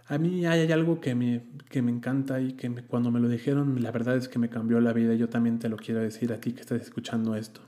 A 0.08 0.20
mí 0.20 0.46
hay 0.46 0.72
algo 0.72 1.02
que 1.02 1.16
me, 1.16 1.44
que 1.70 1.82
me 1.82 1.92
encanta 1.92 2.40
y 2.40 2.54
que 2.54 2.70
cuando 2.84 3.10
me 3.10 3.20
lo 3.20 3.28
dijeron, 3.28 3.82
la 3.82 3.92
verdad 3.92 4.16
es 4.18 4.28
que 4.28 4.38
me 4.38 4.50
cambió 4.50 4.80
la 4.80 4.94
vida. 4.94 5.16
Yo 5.16 5.30
también 5.30 5.58
te 5.58 5.68
lo 5.68 5.78
quiero 5.78 6.00
decir 6.00 6.32
a 6.32 6.40
ti 6.40 6.54
que 6.54 6.62
estás 6.62 6.80
escuchando 6.82 7.36
esto. 7.36 7.62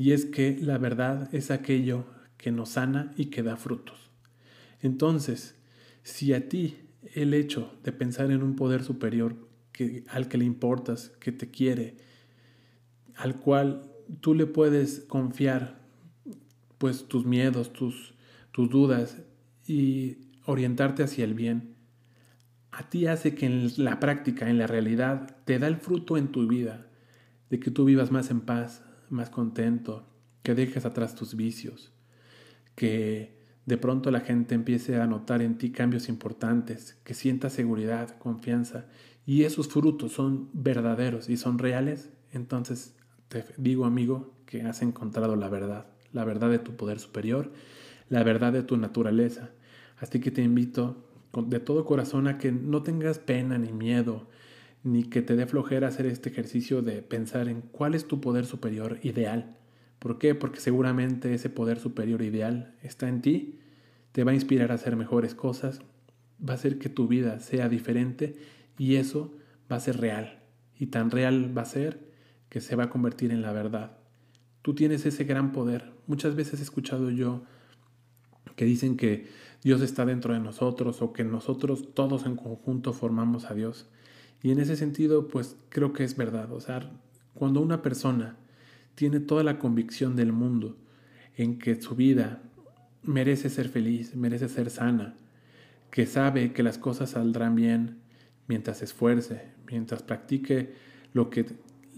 Y 0.00 0.12
es 0.12 0.24
que 0.24 0.56
la 0.58 0.78
verdad 0.78 1.28
es 1.34 1.50
aquello 1.50 2.06
que 2.38 2.50
nos 2.52 2.70
sana 2.70 3.12
y 3.18 3.26
que 3.26 3.42
da 3.42 3.58
frutos. 3.58 4.10
Entonces, 4.80 5.56
si 6.02 6.32
a 6.32 6.48
ti 6.48 6.78
el 7.14 7.34
hecho 7.34 7.78
de 7.84 7.92
pensar 7.92 8.30
en 8.30 8.42
un 8.42 8.56
poder 8.56 8.82
superior 8.82 9.36
que, 9.72 10.04
al 10.08 10.26
que 10.28 10.38
le 10.38 10.46
importas, 10.46 11.10
que 11.20 11.32
te 11.32 11.50
quiere, 11.50 11.98
al 13.14 13.36
cual 13.36 13.92
tú 14.22 14.32
le 14.34 14.46
puedes 14.46 15.00
confiar 15.00 15.82
pues 16.78 17.06
tus 17.06 17.26
miedos, 17.26 17.70
tus, 17.74 18.14
tus 18.52 18.70
dudas 18.70 19.18
y 19.66 20.16
orientarte 20.46 21.02
hacia 21.02 21.26
el 21.26 21.34
bien, 21.34 21.74
a 22.70 22.88
ti 22.88 23.06
hace 23.06 23.34
que 23.34 23.44
en 23.44 23.70
la 23.76 24.00
práctica, 24.00 24.48
en 24.48 24.56
la 24.56 24.66
realidad, 24.66 25.36
te 25.44 25.58
da 25.58 25.66
el 25.66 25.76
fruto 25.76 26.16
en 26.16 26.28
tu 26.28 26.48
vida, 26.48 26.86
de 27.50 27.60
que 27.60 27.70
tú 27.70 27.84
vivas 27.84 28.10
más 28.10 28.30
en 28.30 28.40
paz, 28.40 28.82
más 29.10 29.30
contento, 29.30 30.06
que 30.42 30.54
dejes 30.54 30.86
atrás 30.86 31.14
tus 31.14 31.34
vicios, 31.34 31.92
que 32.74 33.38
de 33.66 33.76
pronto 33.76 34.10
la 34.10 34.20
gente 34.20 34.54
empiece 34.54 35.00
a 35.00 35.06
notar 35.06 35.42
en 35.42 35.58
ti 35.58 35.70
cambios 35.70 36.08
importantes, 36.08 36.98
que 37.04 37.14
sientas 37.14 37.52
seguridad, 37.52 38.18
confianza, 38.18 38.86
y 39.26 39.44
esos 39.44 39.68
frutos 39.68 40.12
son 40.12 40.48
verdaderos 40.52 41.28
y 41.28 41.36
son 41.36 41.58
reales, 41.58 42.10
entonces 42.32 42.96
te 43.28 43.44
digo 43.58 43.84
amigo 43.84 44.34
que 44.46 44.62
has 44.62 44.82
encontrado 44.82 45.36
la 45.36 45.48
verdad 45.48 45.86
la 46.12 46.24
verdad 46.24 46.50
de 46.50 46.58
tu 46.58 46.76
poder 46.76 46.98
superior, 46.98 47.52
la 48.08 48.22
verdad 48.22 48.52
de 48.52 48.62
tu 48.62 48.76
naturaleza. 48.76 49.50
Así 49.98 50.20
que 50.20 50.30
te 50.30 50.42
invito 50.42 51.04
de 51.46 51.60
todo 51.60 51.84
corazón 51.84 52.26
a 52.26 52.38
que 52.38 52.50
no 52.50 52.82
tengas 52.82 53.18
pena 53.18 53.58
ni 53.58 53.72
miedo, 53.72 54.28
ni 54.82 55.04
que 55.04 55.22
te 55.22 55.36
dé 55.36 55.46
flojera 55.46 55.88
hacer 55.88 56.06
este 56.06 56.30
ejercicio 56.30 56.82
de 56.82 57.02
pensar 57.02 57.48
en 57.48 57.60
cuál 57.60 57.94
es 57.94 58.06
tu 58.06 58.20
poder 58.20 58.46
superior 58.46 58.98
ideal. 59.02 59.56
¿Por 59.98 60.18
qué? 60.18 60.34
Porque 60.34 60.60
seguramente 60.60 61.34
ese 61.34 61.50
poder 61.50 61.78
superior 61.78 62.22
ideal 62.22 62.74
está 62.82 63.08
en 63.08 63.20
ti, 63.20 63.60
te 64.12 64.24
va 64.24 64.32
a 64.32 64.34
inspirar 64.34 64.72
a 64.72 64.76
hacer 64.76 64.96
mejores 64.96 65.34
cosas, 65.34 65.80
va 66.40 66.54
a 66.54 66.56
hacer 66.56 66.78
que 66.78 66.88
tu 66.88 67.06
vida 67.06 67.38
sea 67.40 67.68
diferente 67.68 68.36
y 68.78 68.96
eso 68.96 69.34
va 69.70 69.76
a 69.76 69.80
ser 69.80 70.00
real. 70.00 70.42
Y 70.78 70.86
tan 70.86 71.10
real 71.10 71.56
va 71.56 71.62
a 71.62 71.66
ser 71.66 72.10
que 72.48 72.60
se 72.60 72.76
va 72.76 72.84
a 72.84 72.90
convertir 72.90 73.30
en 73.30 73.42
la 73.42 73.52
verdad. 73.52 73.98
Tú 74.62 74.74
tienes 74.74 75.04
ese 75.04 75.24
gran 75.24 75.52
poder. 75.52 75.92
Muchas 76.06 76.34
veces 76.34 76.60
he 76.60 76.62
escuchado 76.62 77.10
yo 77.10 77.44
que 78.56 78.64
dicen 78.64 78.96
que 78.96 79.26
Dios 79.62 79.82
está 79.82 80.06
dentro 80.06 80.32
de 80.32 80.40
nosotros 80.40 81.02
o 81.02 81.12
que 81.12 81.24
nosotros 81.24 81.94
todos 81.94 82.24
en 82.24 82.36
conjunto 82.36 82.92
formamos 82.94 83.50
a 83.50 83.54
Dios. 83.54 83.88
Y 84.42 84.50
en 84.50 84.60
ese 84.60 84.76
sentido, 84.76 85.28
pues 85.28 85.56
creo 85.68 85.92
que 85.92 86.04
es 86.04 86.16
verdad. 86.16 86.52
O 86.52 86.60
sea, 86.60 86.90
cuando 87.34 87.60
una 87.60 87.82
persona 87.82 88.36
tiene 88.94 89.20
toda 89.20 89.42
la 89.42 89.58
convicción 89.58 90.16
del 90.16 90.32
mundo 90.32 90.76
en 91.36 91.58
que 91.58 91.80
su 91.80 91.94
vida 91.94 92.42
merece 93.02 93.48
ser 93.50 93.68
feliz, 93.68 94.14
merece 94.14 94.48
ser 94.48 94.70
sana, 94.70 95.14
que 95.90 96.06
sabe 96.06 96.52
que 96.52 96.62
las 96.62 96.78
cosas 96.78 97.10
saldrán 97.10 97.54
bien 97.54 97.98
mientras 98.46 98.78
se 98.78 98.84
esfuerce, 98.84 99.52
mientras 99.66 100.02
practique 100.02 100.74
lo 101.12 101.30
que 101.30 101.46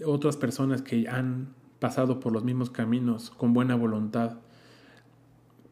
otras 0.05 0.37
personas 0.37 0.81
que 0.81 1.07
han 1.07 1.53
pasado 1.79 2.19
por 2.19 2.31
los 2.31 2.43
mismos 2.43 2.69
caminos 2.69 3.29
con 3.29 3.53
buena 3.53 3.75
voluntad, 3.75 4.37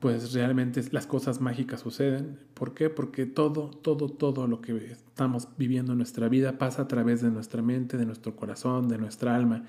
pues 0.02 0.34
realmente 0.34 0.82
las 0.90 1.06
cosas 1.06 1.42
mágicas 1.42 1.82
suceden. 1.82 2.40
¿Por 2.56 2.74
qué? 2.74 2.90
Porque 2.90 3.28
todo, 3.28 3.70
todo, 3.70 4.10
todo 4.10 4.48
lo 4.48 4.60
que 4.60 4.76
estamos 4.92 5.48
viviendo 5.60 5.92
en 5.92 6.00
nuestra 6.00 6.28
vida 6.28 6.58
pasa 6.58 6.82
a 6.82 6.88
través 6.88 7.22
de 7.22 7.30
nuestra 7.30 7.62
mente, 7.62 7.98
de 7.98 8.08
nuestro 8.08 8.36
corazón, 8.36 8.90
de 8.90 8.98
nuestra 8.98 9.36
alma. 9.36 9.66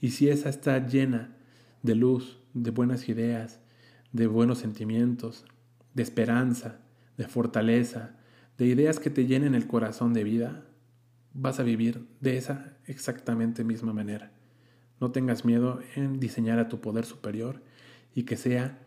Y 0.00 0.12
si 0.12 0.30
esa 0.30 0.48
está 0.48 0.86
llena 0.86 1.36
de 1.82 1.94
luz, 1.96 2.38
de 2.54 2.70
buenas 2.70 3.10
ideas, 3.10 3.60
de 4.10 4.26
buenos 4.26 4.58
sentimientos, 4.58 5.44
de 5.92 6.02
esperanza, 6.02 6.80
de 7.18 7.28
fortaleza, 7.28 8.16
de 8.56 8.64
ideas 8.64 8.98
que 8.98 9.10
te 9.10 9.26
llenen 9.26 9.54
el 9.54 9.66
corazón 9.66 10.14
de 10.14 10.24
vida, 10.24 10.64
vas 11.34 11.60
a 11.60 11.62
vivir 11.62 12.06
de 12.22 12.38
esa 12.38 12.78
exactamente 12.86 13.64
misma 13.64 13.92
manera. 13.92 14.32
No 14.98 15.10
tengas 15.10 15.44
miedo 15.44 15.80
en 15.94 16.18
diseñar 16.20 16.58
a 16.58 16.68
tu 16.70 16.80
poder 16.80 17.04
superior 17.04 17.60
y 18.14 18.22
que 18.22 18.38
sea 18.38 18.78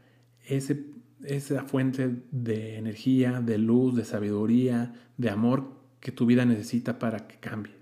ese, 0.48 0.86
esa 1.24 1.64
fuente 1.64 2.16
de 2.32 2.78
energía, 2.78 3.42
de 3.42 3.58
luz, 3.58 3.96
de 3.96 4.06
sabiduría, 4.06 4.94
de 5.18 5.30
amor 5.30 5.72
que 6.00 6.12
tu 6.12 6.26
vida 6.26 6.46
necesita 6.46 7.00
para 7.00 7.28
que 7.28 7.38
cambie. 7.38 7.74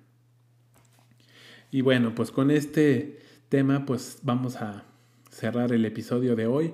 Y 1.71 1.82
bueno, 1.82 2.15
pues 2.15 2.32
con 2.32 2.51
este 2.51 3.19
tema 3.49 3.86
pues 3.86 4.19
vamos 4.23 4.56
a 4.58 4.86
cerrar 5.30 5.73
el 5.73 5.86
episodio 5.86 6.36
de 6.36 6.47
hoy. 6.47 6.73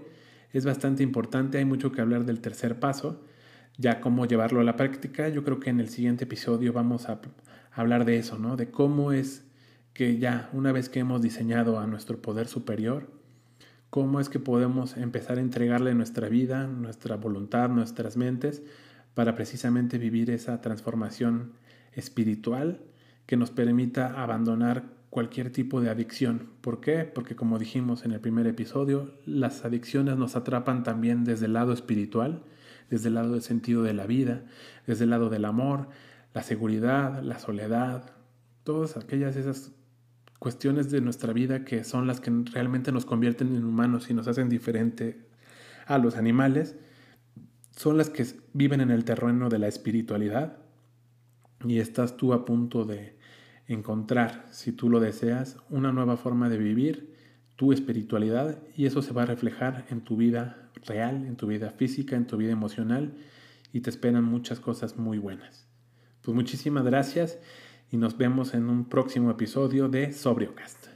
Es 0.54 0.65
bastante 0.65 1.04
importante, 1.04 1.58
hay 1.58 1.65
mucho 1.65 1.91
que 1.91 2.01
hablar 2.01 2.25
del 2.25 2.41
tercer 2.41 2.80
paso, 2.80 3.23
ya 3.77 4.01
cómo 4.01 4.25
llevarlo 4.25 4.60
a 4.60 4.63
la 4.63 4.75
práctica. 4.75 5.30
Yo 5.30 5.43
creo 5.43 5.60
que 5.60 5.69
en 5.69 5.80
el 5.80 5.89
siguiente 5.89 6.25
episodio 6.25 6.73
vamos 6.73 7.10
a 7.10 7.21
hablar 7.71 8.06
de 8.06 8.17
eso, 8.17 8.38
¿no? 8.38 8.58
De 8.58 8.69
cómo 8.69 9.12
es 9.12 9.45
que 9.93 10.19
ya 10.19 10.49
una 10.54 10.71
vez 10.71 10.89
que 10.89 10.99
hemos 10.99 11.21
diseñado 11.21 11.80
a 11.80 11.88
nuestro 11.88 12.21
poder 12.21 12.47
superior, 12.47 13.10
cómo 13.91 14.21
es 14.21 14.30
que 14.30 14.39
podemos 14.39 14.95
empezar 14.95 15.38
a 15.38 15.41
entregarle 15.41 15.93
nuestra 15.93 16.30
vida, 16.30 16.65
nuestra 16.65 17.17
voluntad, 17.17 17.69
nuestras 17.69 18.15
mentes, 18.15 18.63
para 19.13 19.36
precisamente 19.36 19.97
vivir 19.97 20.32
esa 20.32 20.62
transformación 20.62 21.51
espiritual 21.91 22.80
que 23.25 23.36
nos 23.36 23.51
permita 23.51 24.23
abandonar 24.23 24.86
cualquier 25.10 25.51
tipo 25.51 25.82
de 25.82 25.89
adicción. 25.89 26.51
¿Por 26.62 26.80
qué? 26.80 27.04
Porque 27.04 27.36
como 27.36 27.60
dijimos 27.60 28.06
en 28.06 28.13
el 28.13 28.21
primer 28.21 28.47
episodio, 28.47 29.12
las 29.25 29.65
adicciones 29.65 30.15
nos 30.15 30.38
atrapan 30.38 30.84
también 30.84 31.25
desde 31.25 31.47
el 31.47 31.54
lado 31.54 31.73
espiritual, 31.73 32.43
desde 32.89 33.10
el 33.10 33.15
lado 33.15 33.34
del 33.34 33.41
sentido 33.41 33.84
de 33.84 33.93
la 33.93 34.06
vida, 34.06 34.45
desde 34.88 35.04
el 35.04 35.10
lado 35.10 35.30
del 35.30 35.43
amor, 35.43 35.89
la 36.34 36.43
seguridad, 36.43 37.21
la 37.21 37.39
soledad, 37.39 38.12
todas 38.63 38.95
aquellas 38.95 39.36
esas 39.36 39.73
cuestiones 40.41 40.89
de 40.89 41.01
nuestra 41.01 41.34
vida 41.34 41.65
que 41.65 41.84
son 41.84 42.08
las 42.08 42.19
que 42.19 42.32
realmente 42.51 42.91
nos 42.91 43.06
convierten 43.06 43.56
en 43.56 43.63
humanos 43.63 44.10
y 44.10 44.15
nos 44.15 44.27
hacen 44.27 44.49
diferente 44.49 45.21
a 45.86 45.99
los 45.99 46.15
animales, 46.15 46.75
son 47.69 47.95
las 47.95 48.10
que 48.10 48.25
viven 48.51 48.82
en 48.82 48.89
el 48.89 49.06
terreno 49.06 49.49
de 49.49 49.60
la 49.60 49.67
espiritualidad 49.67 50.58
y 51.63 51.77
estás 51.77 52.17
tú 52.17 52.34
a 52.34 52.43
punto 52.43 52.86
de 52.86 53.19
encontrar, 53.67 54.47
si 54.49 54.71
tú 54.71 54.89
lo 54.89 54.99
deseas, 54.99 55.58
una 55.69 55.91
nueva 55.91 56.17
forma 56.17 56.49
de 56.49 56.58
vivir 56.58 57.13
tu 57.56 57.71
espiritualidad 57.71 58.58
y 58.75 58.88
eso 58.88 59.04
se 59.04 59.13
va 59.13 59.21
a 59.21 59.27
reflejar 59.27 59.86
en 59.91 60.01
tu 60.01 60.17
vida 60.17 60.71
real, 60.88 61.27
en 61.27 61.36
tu 61.36 61.45
vida 61.45 61.69
física, 61.69 62.15
en 62.15 62.25
tu 62.25 62.38
vida 62.38 62.51
emocional 62.51 63.13
y 63.71 63.82
te 63.82 63.91
esperan 63.91 64.23
muchas 64.23 64.60
cosas 64.60 64.97
muy 64.97 65.19
buenas. 65.19 65.67
Pues 66.23 66.34
muchísimas 66.34 66.84
gracias 66.84 67.38
y 67.91 67.97
nos 67.97 68.17
vemos 68.17 68.54
en 68.54 68.69
un 68.69 68.86
próximo 68.86 69.30
episodio 69.30 69.89
de 69.89 70.13
Sobriocast. 70.13 70.90